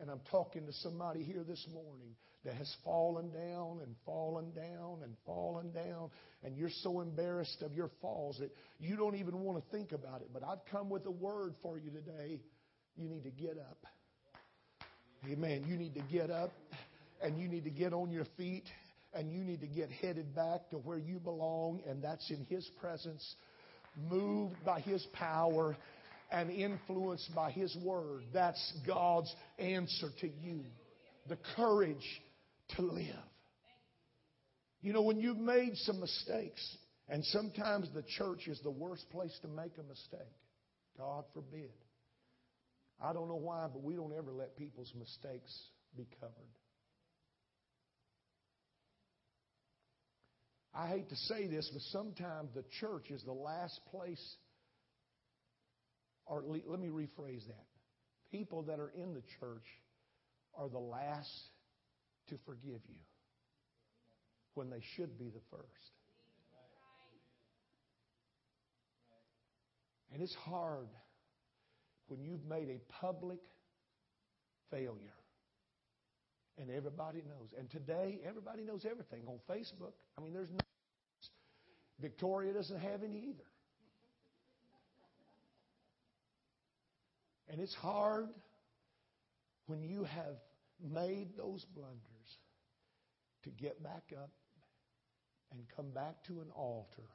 And 0.00 0.10
I'm 0.10 0.20
talking 0.30 0.66
to 0.66 0.72
somebody 0.72 1.22
here 1.22 1.44
this 1.46 1.66
morning 1.72 2.14
that 2.44 2.54
has 2.54 2.72
fallen 2.84 3.30
down 3.30 3.80
and 3.82 3.94
fallen 4.06 4.52
down 4.52 5.00
and 5.02 5.14
fallen 5.26 5.72
down, 5.72 6.10
and 6.44 6.56
you're 6.56 6.70
so 6.82 7.00
embarrassed 7.00 7.62
of 7.62 7.72
your 7.72 7.90
falls 8.00 8.38
that 8.38 8.50
you 8.78 8.96
don't 8.96 9.16
even 9.16 9.40
want 9.40 9.62
to 9.62 9.76
think 9.76 9.92
about 9.92 10.20
it. 10.20 10.28
But 10.32 10.44
I've 10.44 10.64
come 10.70 10.88
with 10.88 11.04
a 11.06 11.10
word 11.10 11.54
for 11.62 11.78
you 11.78 11.90
today. 11.90 12.40
You 12.96 13.08
need 13.08 13.24
to 13.24 13.30
get 13.30 13.58
up. 13.58 13.78
Amen. 15.28 15.64
You 15.66 15.76
need 15.76 15.94
to 15.94 16.02
get 16.12 16.30
up 16.30 16.52
and 17.22 17.38
you 17.40 17.48
need 17.48 17.64
to 17.64 17.70
get 17.70 17.92
on 17.92 18.10
your 18.10 18.26
feet 18.36 18.64
and 19.12 19.32
you 19.32 19.42
need 19.42 19.60
to 19.60 19.66
get 19.66 19.90
headed 19.90 20.34
back 20.34 20.70
to 20.70 20.76
where 20.76 20.98
you 20.98 21.18
belong, 21.18 21.80
and 21.88 22.02
that's 22.02 22.30
in 22.30 22.44
His 22.48 22.68
presence, 22.80 23.34
moved 24.10 24.56
by 24.64 24.80
His 24.80 25.04
power 25.12 25.76
and 26.30 26.50
influenced 26.50 27.34
by 27.34 27.50
His 27.50 27.76
Word. 27.82 28.22
That's 28.32 28.72
God's 28.86 29.34
answer 29.58 30.08
to 30.20 30.28
you. 30.28 30.64
The 31.28 31.38
courage 31.56 32.22
to 32.76 32.82
live. 32.82 33.04
You 34.80 34.92
know, 34.92 35.02
when 35.02 35.18
you've 35.18 35.38
made 35.38 35.76
some 35.76 36.00
mistakes, 36.00 36.76
and 37.08 37.24
sometimes 37.24 37.88
the 37.94 38.04
church 38.16 38.46
is 38.46 38.60
the 38.62 38.70
worst 38.70 39.08
place 39.10 39.36
to 39.42 39.48
make 39.48 39.72
a 39.78 39.82
mistake. 39.82 40.34
God 40.96 41.24
forbid. 41.32 41.70
I 43.00 43.12
don't 43.12 43.28
know 43.28 43.36
why, 43.36 43.68
but 43.72 43.82
we 43.82 43.94
don't 43.94 44.12
ever 44.16 44.32
let 44.32 44.56
people's 44.56 44.92
mistakes 44.98 45.52
be 45.96 46.06
covered. 46.20 46.32
I 50.74 50.88
hate 50.88 51.08
to 51.08 51.16
say 51.16 51.46
this, 51.48 51.68
but 51.72 51.82
sometimes 51.90 52.50
the 52.54 52.64
church 52.80 53.10
is 53.10 53.22
the 53.24 53.32
last 53.32 53.80
place, 53.90 54.36
or 56.28 56.42
let 56.46 56.80
me 56.80 56.88
rephrase 56.88 57.46
that. 57.46 57.66
People 58.30 58.62
that 58.62 58.78
are 58.78 58.92
in 58.94 59.14
the 59.14 59.22
church 59.40 59.64
are 60.54 60.68
the 60.68 60.78
last 60.78 61.50
to 62.28 62.36
forgive 62.44 62.80
you 62.88 63.00
when 64.54 64.68
they 64.70 64.82
should 64.94 65.18
be 65.18 65.30
the 65.30 65.40
first. 65.50 65.92
And 70.12 70.22
it's 70.22 70.34
hard 70.34 70.88
when 72.08 72.22
you've 72.22 72.44
made 72.44 72.68
a 72.68 72.80
public 72.92 73.38
failure. 74.70 75.14
And 76.60 76.70
everybody 76.70 77.18
knows. 77.18 77.54
And 77.56 77.70
today, 77.70 78.18
everybody 78.26 78.64
knows 78.64 78.84
everything 78.84 79.22
on 79.28 79.38
Facebook. 79.48 79.92
I 80.16 80.22
mean, 80.22 80.32
there's 80.32 80.50
no. 80.50 80.58
Victoria 82.00 82.52
doesn't 82.52 82.80
have 82.80 83.02
any 83.04 83.18
either. 83.28 83.44
And 87.48 87.60
it's 87.60 87.74
hard 87.74 88.28
when 89.66 89.82
you 89.82 90.04
have 90.04 90.36
made 90.80 91.36
those 91.36 91.64
blunders 91.64 92.38
to 93.44 93.50
get 93.50 93.82
back 93.82 94.12
up 94.16 94.30
and 95.52 95.60
come 95.74 95.90
back 95.90 96.22
to 96.24 96.40
an 96.40 96.50
altar 96.54 97.08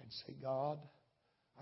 and 0.00 0.12
say, 0.26 0.34
God, 0.40 0.78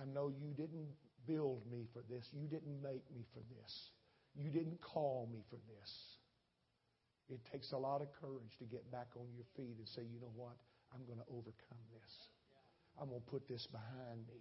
I 0.00 0.04
know 0.04 0.28
you 0.28 0.52
didn't 0.54 0.92
build 1.26 1.62
me 1.70 1.86
for 1.92 2.02
this. 2.08 2.28
You 2.32 2.46
didn't 2.46 2.82
make 2.82 3.04
me 3.14 3.24
for 3.32 3.40
this. 3.40 3.90
You 4.34 4.50
didn't 4.50 4.80
call 4.80 5.28
me 5.32 5.42
for 5.48 5.56
this. 5.56 5.90
It 7.28 7.40
takes 7.50 7.72
a 7.72 7.78
lot 7.78 8.02
of 8.02 8.08
courage 8.20 8.52
to 8.58 8.64
get 8.64 8.90
back 8.92 9.08
on 9.16 9.26
your 9.34 9.46
feet 9.56 9.76
and 9.78 9.88
say, 9.88 10.02
you 10.02 10.20
know 10.20 10.32
what? 10.34 10.56
I'm 10.94 11.04
going 11.06 11.18
to 11.18 11.26
overcome 11.32 11.82
this. 11.90 12.12
I'm 13.00 13.08
going 13.08 13.20
to 13.20 13.30
put 13.30 13.48
this 13.48 13.66
behind 13.66 14.20
me. 14.28 14.40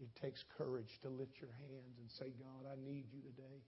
It 0.00 0.08
takes 0.20 0.44
courage 0.58 0.98
to 1.02 1.08
lift 1.08 1.40
your 1.40 1.50
hands 1.50 1.96
and 1.98 2.10
say, 2.18 2.32
God, 2.38 2.66
I 2.70 2.76
need 2.84 3.06
you 3.12 3.22
today. 3.22 3.64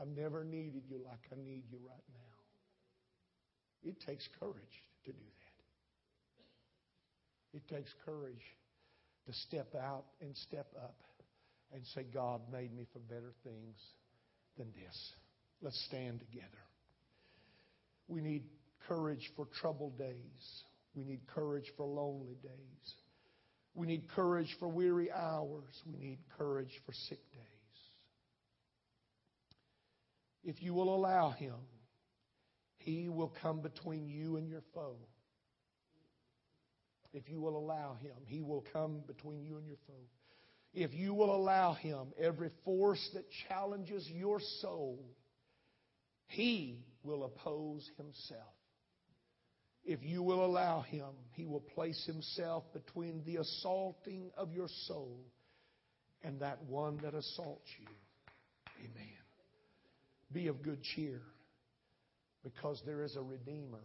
I've 0.00 0.08
never 0.08 0.44
needed 0.44 0.82
you 0.88 1.00
like 1.04 1.20
I 1.32 1.36
need 1.36 1.64
you 1.70 1.78
right 1.82 2.04
now. 2.12 2.18
It 3.82 4.00
takes 4.06 4.28
courage 4.38 4.84
to 5.06 5.12
do 5.12 5.18
that. 5.18 5.24
It 7.58 7.66
takes 7.68 7.92
courage 8.04 8.44
to 9.26 9.32
step 9.32 9.74
out 9.74 10.04
and 10.20 10.36
step 10.36 10.68
up 10.76 11.00
and 11.72 11.84
say, 11.94 12.04
God 12.12 12.42
made 12.52 12.76
me 12.76 12.86
for 12.92 12.98
better 12.98 13.32
things 13.44 13.76
than 14.56 14.72
this. 14.72 15.14
Let's 15.62 15.82
stand 15.86 16.20
together. 16.20 16.46
We 18.08 18.20
need 18.20 18.44
courage 18.86 19.32
for 19.36 19.46
troubled 19.60 19.98
days. 19.98 20.62
We 20.94 21.04
need 21.04 21.26
courage 21.34 21.72
for 21.76 21.86
lonely 21.86 22.36
days. 22.42 22.94
We 23.78 23.86
need 23.86 24.08
courage 24.08 24.56
for 24.58 24.66
weary 24.66 25.08
hours. 25.12 25.72
We 25.86 25.96
need 26.04 26.18
courage 26.36 26.72
for 26.84 26.92
sick 27.08 27.20
days. 27.30 27.44
If 30.42 30.60
you 30.60 30.74
will 30.74 30.92
allow 30.92 31.30
Him, 31.30 31.54
He 32.78 33.08
will 33.08 33.32
come 33.40 33.60
between 33.60 34.08
you 34.08 34.36
and 34.36 34.48
your 34.48 34.62
foe. 34.74 34.96
If 37.12 37.28
you 37.28 37.40
will 37.40 37.56
allow 37.56 37.94
Him, 37.94 38.16
He 38.26 38.42
will 38.42 38.64
come 38.72 39.00
between 39.06 39.44
you 39.44 39.58
and 39.58 39.66
your 39.68 39.78
foe. 39.86 40.08
If 40.74 40.92
you 40.92 41.14
will 41.14 41.34
allow 41.34 41.74
Him, 41.74 42.08
every 42.20 42.50
force 42.64 43.08
that 43.14 43.26
challenges 43.46 44.08
your 44.12 44.40
soul, 44.60 44.98
He 46.26 46.84
will 47.04 47.22
oppose 47.22 47.88
Himself. 47.96 48.57
If 49.88 50.00
you 50.02 50.22
will 50.22 50.44
allow 50.44 50.82
Him, 50.82 51.06
He 51.32 51.46
will 51.46 51.62
place 51.74 52.04
Himself 52.04 52.62
between 52.74 53.22
the 53.24 53.36
assaulting 53.36 54.30
of 54.36 54.52
your 54.52 54.68
soul 54.86 55.18
and 56.22 56.38
that 56.40 56.62
one 56.64 56.98
that 56.98 57.14
assaults 57.14 57.70
you. 57.80 57.86
Amen. 58.80 59.16
Be 60.30 60.48
of 60.48 60.62
good 60.62 60.82
cheer 60.94 61.22
because 62.44 62.82
there 62.84 63.02
is 63.02 63.16
a 63.16 63.22
Redeemer 63.22 63.82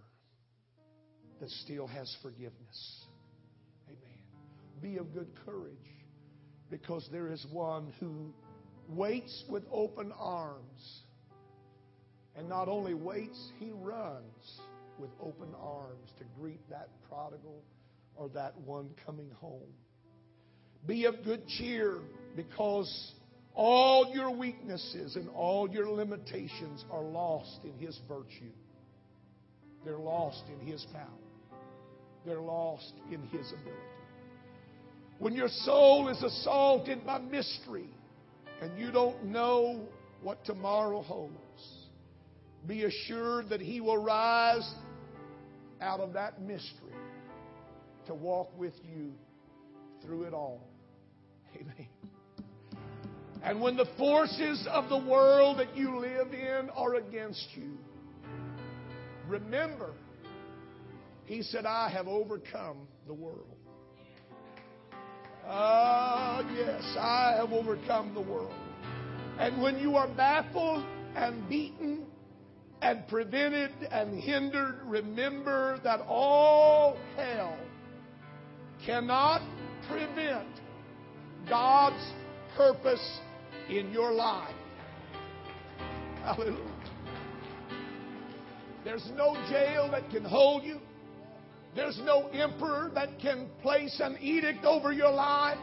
that 1.39 1.49
still 1.49 1.87
has 1.87 2.13
forgiveness. 2.21 3.05
Amen. 3.87 4.81
Be 4.81 4.97
of 4.97 5.13
good 5.13 5.29
courage 5.45 5.77
because 6.69 7.07
there 7.13 7.29
is 7.29 7.47
one 7.49 7.93
who 8.01 8.33
waits 8.89 9.45
with 9.47 9.63
open 9.71 10.11
arms. 10.19 11.01
And 12.35 12.49
not 12.49 12.67
only 12.67 12.93
waits, 12.93 13.51
he 13.57 13.71
runs 13.71 14.59
with 14.99 15.09
open 15.21 15.49
arms 15.61 16.11
to 16.17 16.25
greet 16.39 16.61
that 16.69 16.89
prodigal 17.09 17.63
or 18.15 18.29
that 18.29 18.57
one 18.61 18.89
coming 19.05 19.29
home. 19.39 19.73
Be 20.85 21.05
of 21.05 21.23
good 21.23 21.47
cheer 21.47 21.99
because 22.35 23.13
All 23.55 24.11
your 24.13 24.31
weaknesses 24.31 25.15
and 25.15 25.29
all 25.29 25.69
your 25.69 25.87
limitations 25.89 26.83
are 26.91 27.03
lost 27.03 27.59
in 27.63 27.77
His 27.85 27.99
virtue. 28.07 28.51
They're 29.85 29.97
lost 29.97 30.43
in 30.47 30.65
His 30.65 30.85
power. 30.91 31.59
They're 32.25 32.41
lost 32.41 32.93
in 33.11 33.21
His 33.27 33.51
ability. 33.51 33.77
When 35.19 35.33
your 35.33 35.49
soul 35.49 36.07
is 36.09 36.21
assaulted 36.23 37.05
by 37.05 37.19
mystery 37.19 37.89
and 38.61 38.77
you 38.77 38.91
don't 38.91 39.25
know 39.25 39.81
what 40.23 40.43
tomorrow 40.45 41.01
holds, 41.03 41.33
be 42.67 42.85
assured 42.85 43.49
that 43.49 43.61
He 43.61 43.81
will 43.81 44.01
rise 44.01 44.67
out 45.83 45.99
of 45.99 46.13
that 46.13 46.41
mystery 46.41 46.93
to 48.07 48.13
walk 48.13 48.49
with 48.57 48.73
you 48.83 49.11
through 50.01 50.23
it 50.23 50.33
all. 50.33 50.67
Amen. 51.55 51.87
And 53.43 53.61
when 53.61 53.75
the 53.75 53.87
forces 53.97 54.65
of 54.71 54.89
the 54.89 54.97
world 54.97 55.59
that 55.59 55.75
you 55.75 55.99
live 55.99 56.33
in 56.33 56.69
are 56.69 56.95
against 56.95 57.45
you, 57.55 57.77
remember, 59.27 59.93
He 61.25 61.41
said, 61.41 61.65
I 61.65 61.89
have 61.89 62.07
overcome 62.07 62.87
the 63.07 63.13
world. 63.13 63.47
Ah, 65.45 66.41
yes, 66.55 66.83
I 66.97 67.35
have 67.37 67.51
overcome 67.51 68.13
the 68.13 68.21
world. 68.21 68.53
And 69.39 69.61
when 69.61 69.77
you 69.79 69.95
are 69.95 70.07
baffled 70.07 70.85
and 71.15 71.47
beaten 71.49 72.05
and 72.83 73.07
prevented 73.07 73.71
and 73.91 74.21
hindered, 74.21 74.81
remember 74.85 75.79
that 75.85 76.01
all 76.01 76.97
hell 77.15 77.57
cannot 78.85 79.41
prevent 79.87 80.49
God's 81.47 82.11
purpose 82.57 83.19
in 83.69 83.89
your 83.93 84.11
life. 84.11 84.53
Hallelujah. 86.23 86.57
There's 88.83 89.09
no 89.15 89.35
jail 89.49 89.89
that 89.89 90.09
can 90.09 90.25
hold 90.25 90.63
you. 90.63 90.79
There's 91.77 91.99
no 92.03 92.27
emperor 92.27 92.91
that 92.95 93.17
can 93.21 93.47
place 93.61 94.01
an 94.03 94.17
edict 94.19 94.65
over 94.65 94.91
your 94.91 95.09
life. 95.09 95.57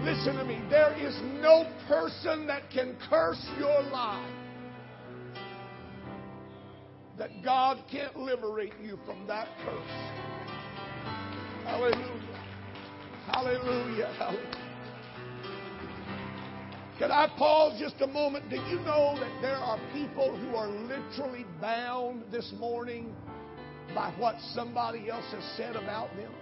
Listen 0.00 0.36
to 0.36 0.44
me. 0.46 0.62
There 0.70 0.96
is 0.96 1.14
no 1.42 1.70
person 1.86 2.46
that 2.46 2.70
can 2.70 2.96
curse 3.10 3.46
your 3.58 3.82
life 3.82 4.35
that 7.18 7.42
God 7.42 7.78
can't 7.90 8.16
liberate 8.16 8.74
you 8.82 8.98
from 9.06 9.26
that 9.26 9.48
curse. 9.64 9.90
Hallelujah. 11.64 12.42
Hallelujah. 13.26 14.38
Can 16.98 17.10
I 17.10 17.28
pause 17.36 17.78
just 17.78 18.00
a 18.00 18.06
moment? 18.06 18.48
Do 18.48 18.56
you 18.56 18.76
know 18.80 19.16
that 19.18 19.42
there 19.42 19.56
are 19.56 19.78
people 19.92 20.36
who 20.36 20.56
are 20.56 20.68
literally 20.68 21.44
bound 21.60 22.24
this 22.30 22.52
morning 22.58 23.14
by 23.94 24.12
what 24.18 24.36
somebody 24.54 25.10
else 25.10 25.24
has 25.32 25.44
said 25.56 25.76
about 25.76 26.14
them? 26.16 26.32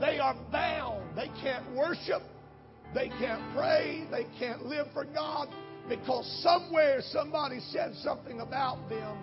They 0.00 0.18
are 0.18 0.36
bound. 0.50 1.16
They 1.16 1.30
can't 1.40 1.74
worship. 1.74 2.22
They 2.94 3.08
can't 3.08 3.42
pray. 3.54 4.06
They 4.10 4.26
can't 4.38 4.66
live 4.66 4.86
for 4.92 5.04
God 5.04 5.48
because 5.88 6.26
somewhere 6.42 7.00
somebody 7.10 7.60
said 7.70 7.94
something 8.02 8.40
about 8.40 8.88
them 8.88 9.22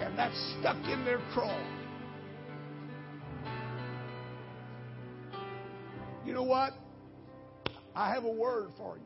and 0.00 0.18
that's 0.18 0.54
stuck 0.58 0.76
in 0.86 1.04
their 1.04 1.20
craw. 1.32 1.58
You 6.24 6.32
know 6.32 6.42
what? 6.42 6.72
I 7.94 8.12
have 8.12 8.24
a 8.24 8.32
word 8.32 8.70
for 8.76 8.96
you. 8.96 9.02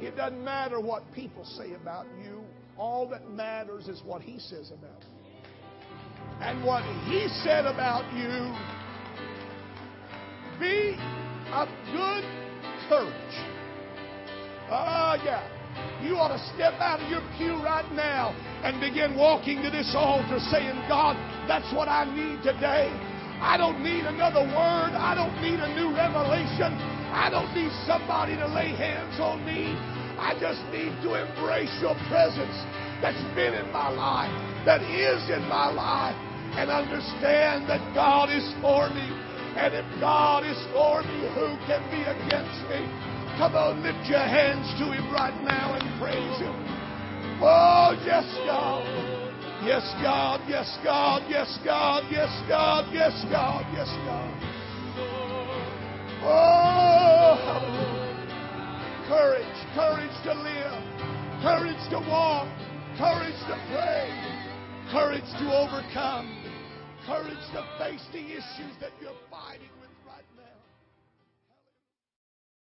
It 0.06 0.16
doesn't 0.16 0.44
matter 0.44 0.80
what 0.80 1.04
people 1.14 1.44
say 1.44 1.74
about 1.74 2.06
you. 2.24 2.42
All 2.76 3.08
that 3.10 3.30
matters 3.30 3.86
is 3.86 4.02
what 4.04 4.22
He 4.22 4.38
says 4.38 4.72
about 4.72 5.00
you. 5.02 5.08
And 6.40 6.64
what 6.64 6.82
He 7.04 7.28
said 7.44 7.66
about 7.66 8.12
you, 8.14 8.52
be 10.58 10.96
of 11.52 11.68
good 11.92 12.24
courage. 12.88 13.51
Oh, 14.72 15.20
yeah. 15.20 15.44
You 16.00 16.16
ought 16.16 16.32
to 16.32 16.40
step 16.56 16.80
out 16.80 17.04
of 17.04 17.08
your 17.12 17.20
pew 17.36 17.60
right 17.60 17.86
now 17.92 18.32
and 18.64 18.80
begin 18.80 19.16
walking 19.16 19.60
to 19.60 19.68
this 19.68 19.92
altar 19.92 20.40
saying, 20.48 20.80
God, 20.88 21.12
that's 21.44 21.68
what 21.76 21.92
I 21.92 22.08
need 22.08 22.40
today. 22.40 22.88
I 23.40 23.60
don't 23.60 23.84
need 23.84 24.08
another 24.08 24.40
word. 24.48 24.96
I 24.96 25.12
don't 25.12 25.36
need 25.44 25.60
a 25.60 25.68
new 25.76 25.92
revelation. 25.92 26.72
I 27.12 27.28
don't 27.28 27.52
need 27.52 27.72
somebody 27.84 28.32
to 28.40 28.48
lay 28.48 28.72
hands 28.72 29.20
on 29.20 29.44
me. 29.44 29.76
I 30.16 30.32
just 30.40 30.64
need 30.72 30.96
to 31.04 31.20
embrace 31.20 31.72
your 31.84 31.98
presence 32.08 32.56
that's 33.04 33.20
been 33.36 33.52
in 33.52 33.68
my 33.72 33.92
life, 33.92 34.32
that 34.64 34.80
is 34.80 35.20
in 35.28 35.44
my 35.52 35.68
life, 35.68 36.16
and 36.56 36.70
understand 36.70 37.68
that 37.68 37.82
God 37.92 38.32
is 38.32 38.46
for 38.64 38.88
me. 38.88 39.08
And 39.52 39.76
if 39.76 39.84
God 40.00 40.48
is 40.48 40.56
for 40.72 41.04
me, 41.04 41.28
who 41.36 41.60
can 41.68 41.82
be 41.92 42.00
against 42.08 42.62
me? 42.72 43.11
Come 43.38 43.56
on, 43.56 43.82
lift 43.82 44.08
your 44.08 44.20
hands 44.20 44.68
to 44.78 44.92
Him 44.92 45.10
right 45.12 45.34
now 45.42 45.74
and 45.74 46.00
praise 46.00 46.38
Him. 46.38 46.54
Oh, 47.40 47.96
yes, 48.04 48.28
God. 48.46 48.84
Yes, 49.64 49.82
God. 50.02 50.40
Yes, 50.48 50.78
God. 50.84 51.22
Yes, 51.28 51.58
God. 51.64 52.04
Yes, 52.10 52.30
God. 52.48 52.92
Yes, 52.92 53.24
God. 53.30 53.64
Yes, 53.74 53.88
God. 54.04 54.30
Oh, 56.24 57.34
hallelujah. 57.42 58.12
Courage. 59.08 59.58
Courage 59.74 60.16
to 60.22 60.34
live. 60.34 60.82
Courage 61.42 61.82
to 61.90 61.98
walk. 62.08 62.46
Courage 62.98 63.38
to 63.48 63.56
pray. 63.72 64.10
Courage 64.92 65.30
to 65.40 65.46
overcome. 65.50 66.30
Courage 67.06 67.42
to 67.54 67.66
face 67.78 68.06
the 68.12 68.22
issues 68.22 68.74
that 68.78 68.92
you're 69.00 69.18
fighting. 69.30 69.81